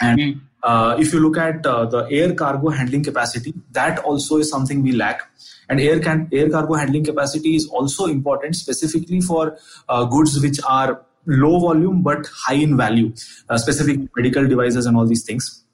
And 0.00 0.18
mm. 0.18 0.40
uh, 0.62 0.96
if 0.98 1.12
you 1.12 1.20
look 1.20 1.36
at 1.36 1.66
uh, 1.66 1.86
the 1.86 2.06
air 2.10 2.34
cargo 2.34 2.70
handling 2.70 3.04
capacity, 3.04 3.54
that 3.72 3.98
also 4.00 4.38
is 4.38 4.50
something 4.50 4.82
we 4.82 4.92
lack. 4.92 5.22
And 5.68 5.80
air 5.80 6.00
can 6.00 6.28
air 6.32 6.48
cargo 6.48 6.74
handling 6.74 7.04
capacity 7.04 7.54
is 7.54 7.66
also 7.68 8.06
important, 8.06 8.56
specifically 8.56 9.20
for 9.20 9.58
uh, 9.88 10.04
goods 10.04 10.40
which 10.40 10.58
are 10.66 11.04
low 11.28 11.60
volume 11.60 12.02
but 12.02 12.26
high 12.46 12.54
in 12.54 12.76
value, 12.76 13.12
uh, 13.48 13.58
specific 13.58 14.00
medical 14.16 14.46
devices 14.46 14.86
and 14.86 14.96
all 14.96 15.06
these 15.06 15.24
things. 15.24 15.64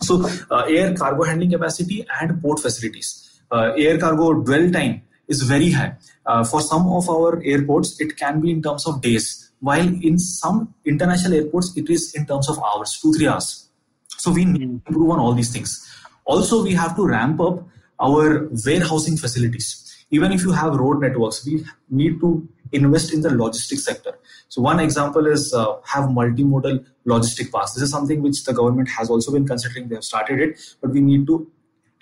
So, 0.00 0.28
uh, 0.50 0.64
air 0.68 0.94
cargo 0.94 1.22
handling 1.22 1.52
capacity 1.52 2.04
and 2.20 2.42
port 2.42 2.58
facilities. 2.58 3.40
Uh, 3.52 3.72
air 3.76 3.98
cargo 3.98 4.32
dwell 4.32 4.70
time 4.70 5.02
is 5.28 5.42
very 5.42 5.70
high. 5.70 5.94
for 6.48 6.60
some 6.60 6.86
of 6.86 7.08
our 7.10 7.42
airports, 7.44 8.00
it 8.00 8.16
can 8.16 8.40
be 8.40 8.50
in 8.50 8.62
terms 8.62 8.86
of 8.86 9.00
days 9.02 9.42
while 9.62 9.88
in 10.08 10.18
some 10.18 10.74
international 10.84 11.34
airports 11.34 11.72
it 11.76 11.88
is 11.88 12.12
in 12.14 12.26
terms 12.26 12.48
of 12.48 12.58
hours 12.68 12.98
two 13.00 13.12
three 13.14 13.28
hours 13.28 13.68
so 14.22 14.30
we 14.30 14.44
need 14.44 14.58
to 14.60 14.90
improve 14.90 15.10
on 15.10 15.20
all 15.20 15.34
these 15.40 15.52
things 15.52 15.74
also 16.24 16.62
we 16.62 16.74
have 16.74 16.96
to 16.96 17.06
ramp 17.06 17.40
up 17.40 17.62
our 18.00 18.48
warehousing 18.66 19.16
facilities 19.16 19.68
even 20.10 20.32
if 20.32 20.42
you 20.42 20.52
have 20.60 20.74
road 20.84 21.00
networks 21.00 21.46
we 21.46 21.64
need 21.90 22.18
to 22.24 22.30
invest 22.72 23.12
in 23.12 23.20
the 23.20 23.30
logistics 23.30 23.84
sector. 23.84 24.18
So 24.48 24.62
one 24.62 24.80
example 24.80 25.26
is 25.26 25.52
uh, 25.54 25.76
have 25.84 26.04
multimodal 26.04 26.84
logistic 27.06 27.52
paths. 27.52 27.74
This 27.74 27.84
is 27.84 27.90
something 27.90 28.22
which 28.22 28.44
the 28.44 28.52
government 28.52 28.88
has 28.90 29.10
also 29.10 29.32
been 29.32 29.46
considering. 29.46 29.88
They 29.88 29.96
have 29.96 30.04
started 30.04 30.40
it 30.40 30.76
but 30.80 30.90
we 30.90 31.00
need 31.00 31.26
to 31.26 31.50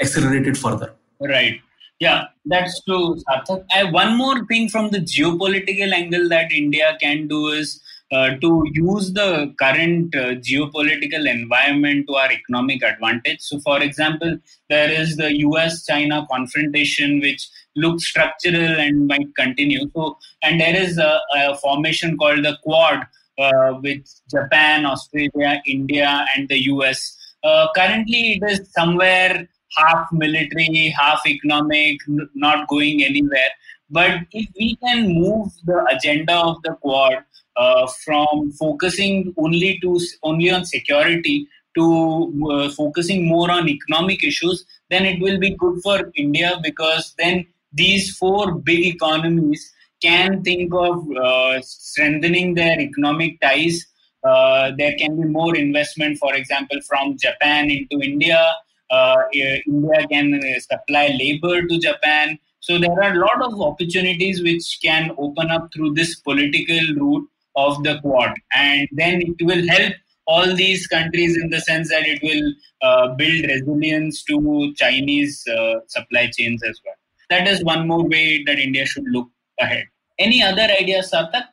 accelerate 0.01 0.47
it 0.47 0.57
further. 0.57 0.95
Right. 1.21 1.61
Yeah, 1.99 2.25
that's 2.47 2.83
true, 2.85 3.17
Sarthak. 3.29 3.93
One 3.93 4.17
more 4.17 4.47
thing 4.47 4.71
from 4.71 4.91
the 4.91 5.01
geopolitical 5.01 5.93
angle 5.93 6.31
that 6.31 6.51
India 6.51 6.97
can 6.99 7.29
do 7.29 7.49
is 7.49 7.83
uh, 8.13 8.31
to 8.41 8.65
use 8.73 9.13
the 9.13 9.55
current 9.59 10.15
uh, 10.15 10.35
geopolitical 10.49 11.31
environment 11.31 12.07
to 12.09 12.15
our 12.15 12.31
economic 12.33 12.83
advantage. 12.83 13.41
So, 13.41 13.61
for 13.61 13.83
example, 13.83 14.39
there 14.69 14.91
is 14.91 15.17
the 15.17 15.39
US 15.47 15.87
China 15.87 16.27
confrontation, 16.31 17.21
which 17.21 17.49
looks 17.77 18.05
structural 18.07 18.81
and 18.81 19.07
might 19.07 19.35
continue. 19.37 19.89
So, 19.95 20.19
and 20.43 20.61
there 20.61 20.75
is 20.75 20.99
a, 20.99 21.21
a 21.37 21.57
formation 21.59 22.17
called 22.19 22.45
the 22.45 22.59
Quad, 22.65 23.07
uh, 23.41 23.81
with 23.83 24.05
Japan, 24.31 24.85
Australia, 24.85 25.63
India, 25.67 26.27
and 26.37 26.49
the 26.49 26.59
US. 26.65 27.17
Uh, 27.43 27.69
currently, 27.75 28.33
it 28.33 28.43
is 28.51 28.71
somewhere 28.73 29.49
half 29.77 30.09
military, 30.13 30.95
half 30.99 31.21
economic, 31.27 31.99
not 32.35 32.69
going 32.69 33.03
anywhere. 33.03 33.51
But 33.91 34.21
if 34.33 34.49
we 34.59 34.77
can 34.77 35.09
move 35.09 35.49
the 35.65 35.85
agenda 35.91 36.35
of 36.35 36.63
the 36.63 36.75
Quad 36.75 37.25
uh, 37.57 37.87
from 38.05 38.53
focusing 38.53 39.35
only 39.37 39.79
to 39.83 39.99
only 40.23 40.51
on 40.51 40.65
security 40.65 41.49
to 41.77 42.49
uh, 42.51 42.69
focusing 42.71 43.27
more 43.29 43.51
on 43.51 43.69
economic 43.69 44.25
issues, 44.25 44.65
then 44.91 45.05
it 45.05 45.21
will 45.21 45.39
be 45.39 45.57
good 45.57 45.81
for 45.83 46.11
India 46.15 46.59
because 46.63 47.15
then 47.19 47.47
these 47.73 48.17
four 48.17 48.53
big 48.53 48.87
economies 48.87 49.73
can 50.03 50.43
think 50.43 50.73
of 50.75 51.07
uh, 51.17 51.61
strengthening 51.61 52.55
their 52.55 52.81
economic 52.81 53.41
ties 53.41 53.87
uh, 54.23 54.73
there 54.77 54.95
can 54.99 55.21
be 55.21 55.27
more 55.27 55.57
investment, 55.57 56.19
for 56.19 56.35
example, 56.35 56.79
from 56.87 57.17
Japan 57.17 57.71
into 57.71 58.05
India. 58.05 58.45
Uh, 58.91 59.17
India 59.33 60.07
can 60.11 60.41
supply 60.61 61.17
labor 61.19 61.67
to 61.67 61.79
Japan. 61.79 62.39
So 62.61 62.79
there 62.79 63.03
are 63.03 63.13
a 63.15 63.19
lot 63.19 63.43
of 63.43 63.61
opportunities 63.61 64.43
which 64.43 64.79
can 64.83 65.11
open 65.19 65.51
up 65.51 65.71
through 65.75 65.95
this 65.95 66.21
political 66.21 66.81
route 66.97 67.29
of 67.57 67.83
the 67.83 68.01
Quad, 68.01 68.33
and 68.55 68.89
then 68.93 69.23
it 69.23 69.45
will 69.45 69.67
help 69.69 69.95
all 70.27 70.55
these 70.55 70.87
countries 70.87 71.37
in 71.37 71.51
the 71.51 71.61
sense 71.61 71.89
that 71.89 72.07
it 72.07 72.21
will 72.23 72.53
uh, 72.83 73.15
build 73.15 73.45
resilience 73.47 74.23
to 74.25 74.73
Chinese 74.77 75.43
uh, 75.49 75.81
supply 75.89 76.31
chains 76.37 76.63
as 76.63 76.81
well. 76.85 76.95
That 77.31 77.49
is 77.49 77.65
one 77.65 77.89
more 77.89 78.07
way 78.07 78.45
that 78.45 78.59
India 78.59 78.87
should 78.87 79.05
look 79.09 79.29
ahead. 79.59 79.85
Any 80.19 80.43
other 80.43 80.69
ideas, 80.81 81.11
Sarthak? 81.13 81.45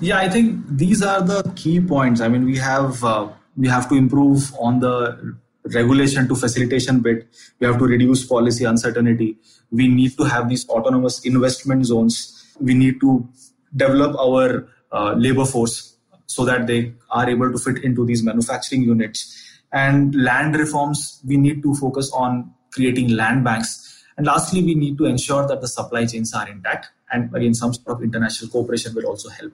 Yeah, 0.00 0.18
I 0.18 0.28
think 0.28 0.60
these 0.68 1.02
are 1.02 1.22
the 1.22 1.42
key 1.56 1.80
points. 1.80 2.20
I 2.20 2.28
mean, 2.28 2.44
we 2.44 2.58
have 2.58 3.02
uh, 3.02 3.28
we 3.56 3.68
have 3.68 3.88
to 3.88 3.94
improve 3.94 4.52
on 4.58 4.80
the 4.80 5.36
regulation 5.64 6.28
to 6.28 6.34
facilitation 6.34 7.00
bit. 7.00 7.28
We 7.60 7.66
have 7.66 7.78
to 7.78 7.84
reduce 7.84 8.26
policy 8.26 8.64
uncertainty. 8.64 9.36
We 9.70 9.88
need 9.88 10.16
to 10.16 10.24
have 10.24 10.48
these 10.48 10.68
autonomous 10.68 11.24
investment 11.24 11.86
zones. 11.86 12.52
We 12.60 12.74
need 12.74 13.00
to 13.00 13.28
develop 13.74 14.16
our 14.18 14.68
uh, 14.90 15.14
labor 15.16 15.44
force 15.44 15.96
so 16.26 16.44
that 16.44 16.66
they 16.66 16.92
are 17.10 17.28
able 17.28 17.52
to 17.52 17.58
fit 17.58 17.84
into 17.84 18.04
these 18.04 18.22
manufacturing 18.22 18.82
units. 18.82 19.38
And 19.72 20.14
land 20.14 20.56
reforms, 20.56 21.20
we 21.26 21.36
need 21.36 21.62
to 21.62 21.74
focus 21.74 22.10
on 22.12 22.52
creating 22.72 23.08
land 23.08 23.44
banks. 23.44 24.04
And 24.16 24.26
lastly, 24.26 24.62
we 24.62 24.74
need 24.74 24.98
to 24.98 25.06
ensure 25.06 25.46
that 25.46 25.60
the 25.60 25.68
supply 25.68 26.06
chains 26.06 26.34
are 26.34 26.48
intact. 26.48 26.90
And 27.10 27.34
again, 27.34 27.54
some 27.54 27.72
sort 27.72 27.98
of 27.98 28.02
international 28.02 28.50
cooperation 28.50 28.94
will 28.94 29.06
also 29.06 29.28
help. 29.28 29.52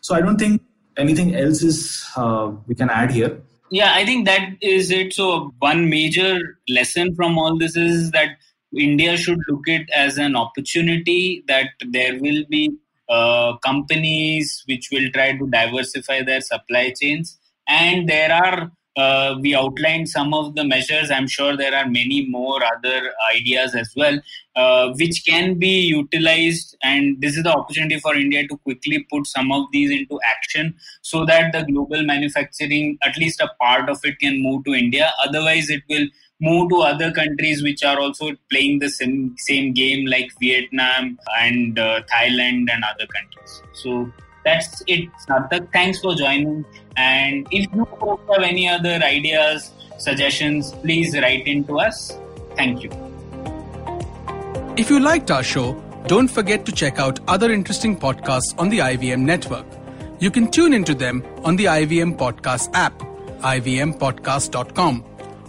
So 0.00 0.14
I 0.14 0.20
don't 0.20 0.38
think 0.38 0.62
anything 0.96 1.34
else 1.34 1.62
is 1.62 2.04
uh, 2.16 2.52
we 2.66 2.74
can 2.74 2.90
add 2.90 3.10
here. 3.10 3.40
Yeah, 3.70 3.92
I 3.94 4.04
think 4.04 4.26
that 4.26 4.48
is 4.62 4.90
it. 4.90 5.12
So 5.12 5.52
one 5.58 5.90
major 5.90 6.58
lesson 6.68 7.14
from 7.14 7.38
all 7.38 7.58
this 7.58 7.76
is 7.76 8.10
that 8.12 8.36
India 8.76 9.16
should 9.16 9.38
look 9.48 9.66
it 9.66 9.88
as 9.94 10.18
an 10.18 10.36
opportunity 10.36 11.44
that 11.48 11.68
there 11.90 12.18
will 12.18 12.44
be 12.48 12.76
uh, 13.08 13.56
companies 13.58 14.62
which 14.66 14.88
will 14.92 15.10
try 15.12 15.36
to 15.36 15.46
diversify 15.48 16.22
their 16.22 16.40
supply 16.42 16.92
chains 16.98 17.38
and 17.66 18.08
there 18.08 18.32
are 18.32 18.70
uh, 18.98 19.36
we 19.40 19.54
outlined 19.54 20.08
some 20.08 20.34
of 20.34 20.54
the 20.56 20.64
measures. 20.64 21.10
I'm 21.10 21.28
sure 21.28 21.56
there 21.56 21.74
are 21.74 21.86
many 21.88 22.26
more 22.26 22.60
other 22.64 23.12
ideas 23.34 23.74
as 23.74 23.92
well, 23.96 24.18
uh, 24.56 24.92
which 24.98 25.24
can 25.24 25.58
be 25.58 25.82
utilized. 25.86 26.76
And 26.82 27.20
this 27.20 27.36
is 27.36 27.44
the 27.44 27.52
opportunity 27.52 28.00
for 28.00 28.16
India 28.16 28.46
to 28.48 28.56
quickly 28.58 29.06
put 29.10 29.26
some 29.28 29.52
of 29.52 29.66
these 29.72 29.90
into 29.90 30.18
action 30.26 30.74
so 31.02 31.24
that 31.26 31.52
the 31.52 31.64
global 31.64 32.02
manufacturing, 32.04 32.98
at 33.04 33.16
least 33.16 33.40
a 33.40 33.50
part 33.60 33.88
of 33.88 34.00
it, 34.02 34.18
can 34.18 34.42
move 34.42 34.64
to 34.64 34.74
India. 34.74 35.12
Otherwise, 35.24 35.70
it 35.70 35.82
will 35.88 36.06
move 36.40 36.68
to 36.70 36.80
other 36.80 37.12
countries 37.12 37.62
which 37.62 37.84
are 37.84 37.98
also 38.00 38.32
playing 38.50 38.80
the 38.80 38.88
same, 38.88 39.34
same 39.38 39.72
game 39.72 40.06
like 40.06 40.30
Vietnam 40.40 41.18
and 41.40 41.78
uh, 41.78 42.00
Thailand 42.12 42.68
and 42.72 42.84
other 42.84 43.06
countries. 43.06 43.62
So 43.74 44.12
that's 44.44 44.82
it, 44.86 45.08
Sarthak. 45.28 45.72
Thanks 45.72 46.00
for 46.00 46.14
joining. 46.14 46.64
And 46.96 47.46
if 47.50 47.72
you 47.74 47.86
have 48.30 48.42
any 48.42 48.68
other 48.68 49.00
ideas, 49.02 49.72
suggestions, 49.98 50.72
please 50.72 51.14
write 51.18 51.46
in 51.46 51.64
to 51.64 51.80
us. 51.80 52.16
Thank 52.56 52.82
you. 52.82 52.90
If 54.76 54.90
you 54.90 55.00
liked 55.00 55.30
our 55.30 55.42
show, 55.42 55.74
don't 56.06 56.28
forget 56.28 56.64
to 56.66 56.72
check 56.72 56.98
out 56.98 57.20
other 57.28 57.52
interesting 57.52 57.98
podcasts 57.98 58.54
on 58.58 58.68
the 58.68 58.78
IVM 58.78 59.20
network. 59.20 59.66
You 60.20 60.30
can 60.30 60.50
tune 60.50 60.72
into 60.72 60.94
them 60.94 61.24
on 61.44 61.56
the 61.56 61.66
IVM 61.66 62.16
Podcast 62.16 62.70
app, 62.74 62.98
ivmpodcast.com, 63.40 65.04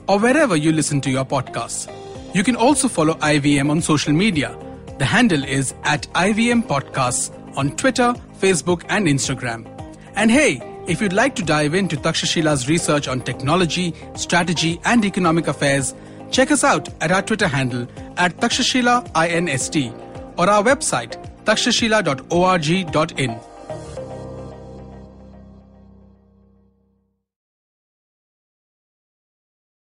or 0.08 0.20
wherever 0.20 0.56
you 0.56 0.72
listen 0.72 1.02
to 1.02 1.10
your 1.10 1.26
podcasts. 1.26 1.90
You 2.36 2.44
can 2.44 2.56
also 2.56 2.88
follow 2.88 3.14
IVM 3.16 3.70
on 3.70 3.82
social 3.82 4.14
media. 4.14 4.58
The 5.00 5.06
handle 5.06 5.44
is 5.44 5.74
at 5.84 6.04
IVM 6.14 6.68
Podcasts 6.68 7.32
on 7.60 7.76
Twitter, 7.76 8.14
Facebook, 8.40 8.84
and 8.88 9.06
Instagram. 9.06 9.68
And 10.16 10.32
hey, 10.32 10.62
if 10.88 11.02
you'd 11.02 11.14
like 11.14 11.36
to 11.36 11.44
dive 11.44 11.74
into 11.74 11.98
Takshashila's 11.98 12.70
research 12.70 13.10
on 13.10 13.20
technology, 13.20 13.94
strategy, 14.16 14.80
and 14.86 15.04
economic 15.04 15.48
affairs, 15.48 15.94
check 16.32 16.52
us 16.52 16.64
out 16.64 16.88
at 17.02 17.12
our 17.12 17.22
Twitter 17.22 17.50
handle 17.50 17.86
at 18.16 18.38
Takshashila 18.38 19.12
INST 19.14 19.94
or 20.38 20.50
our 20.50 20.64
website 20.64 21.18
takshashila.org.in. 21.44 23.40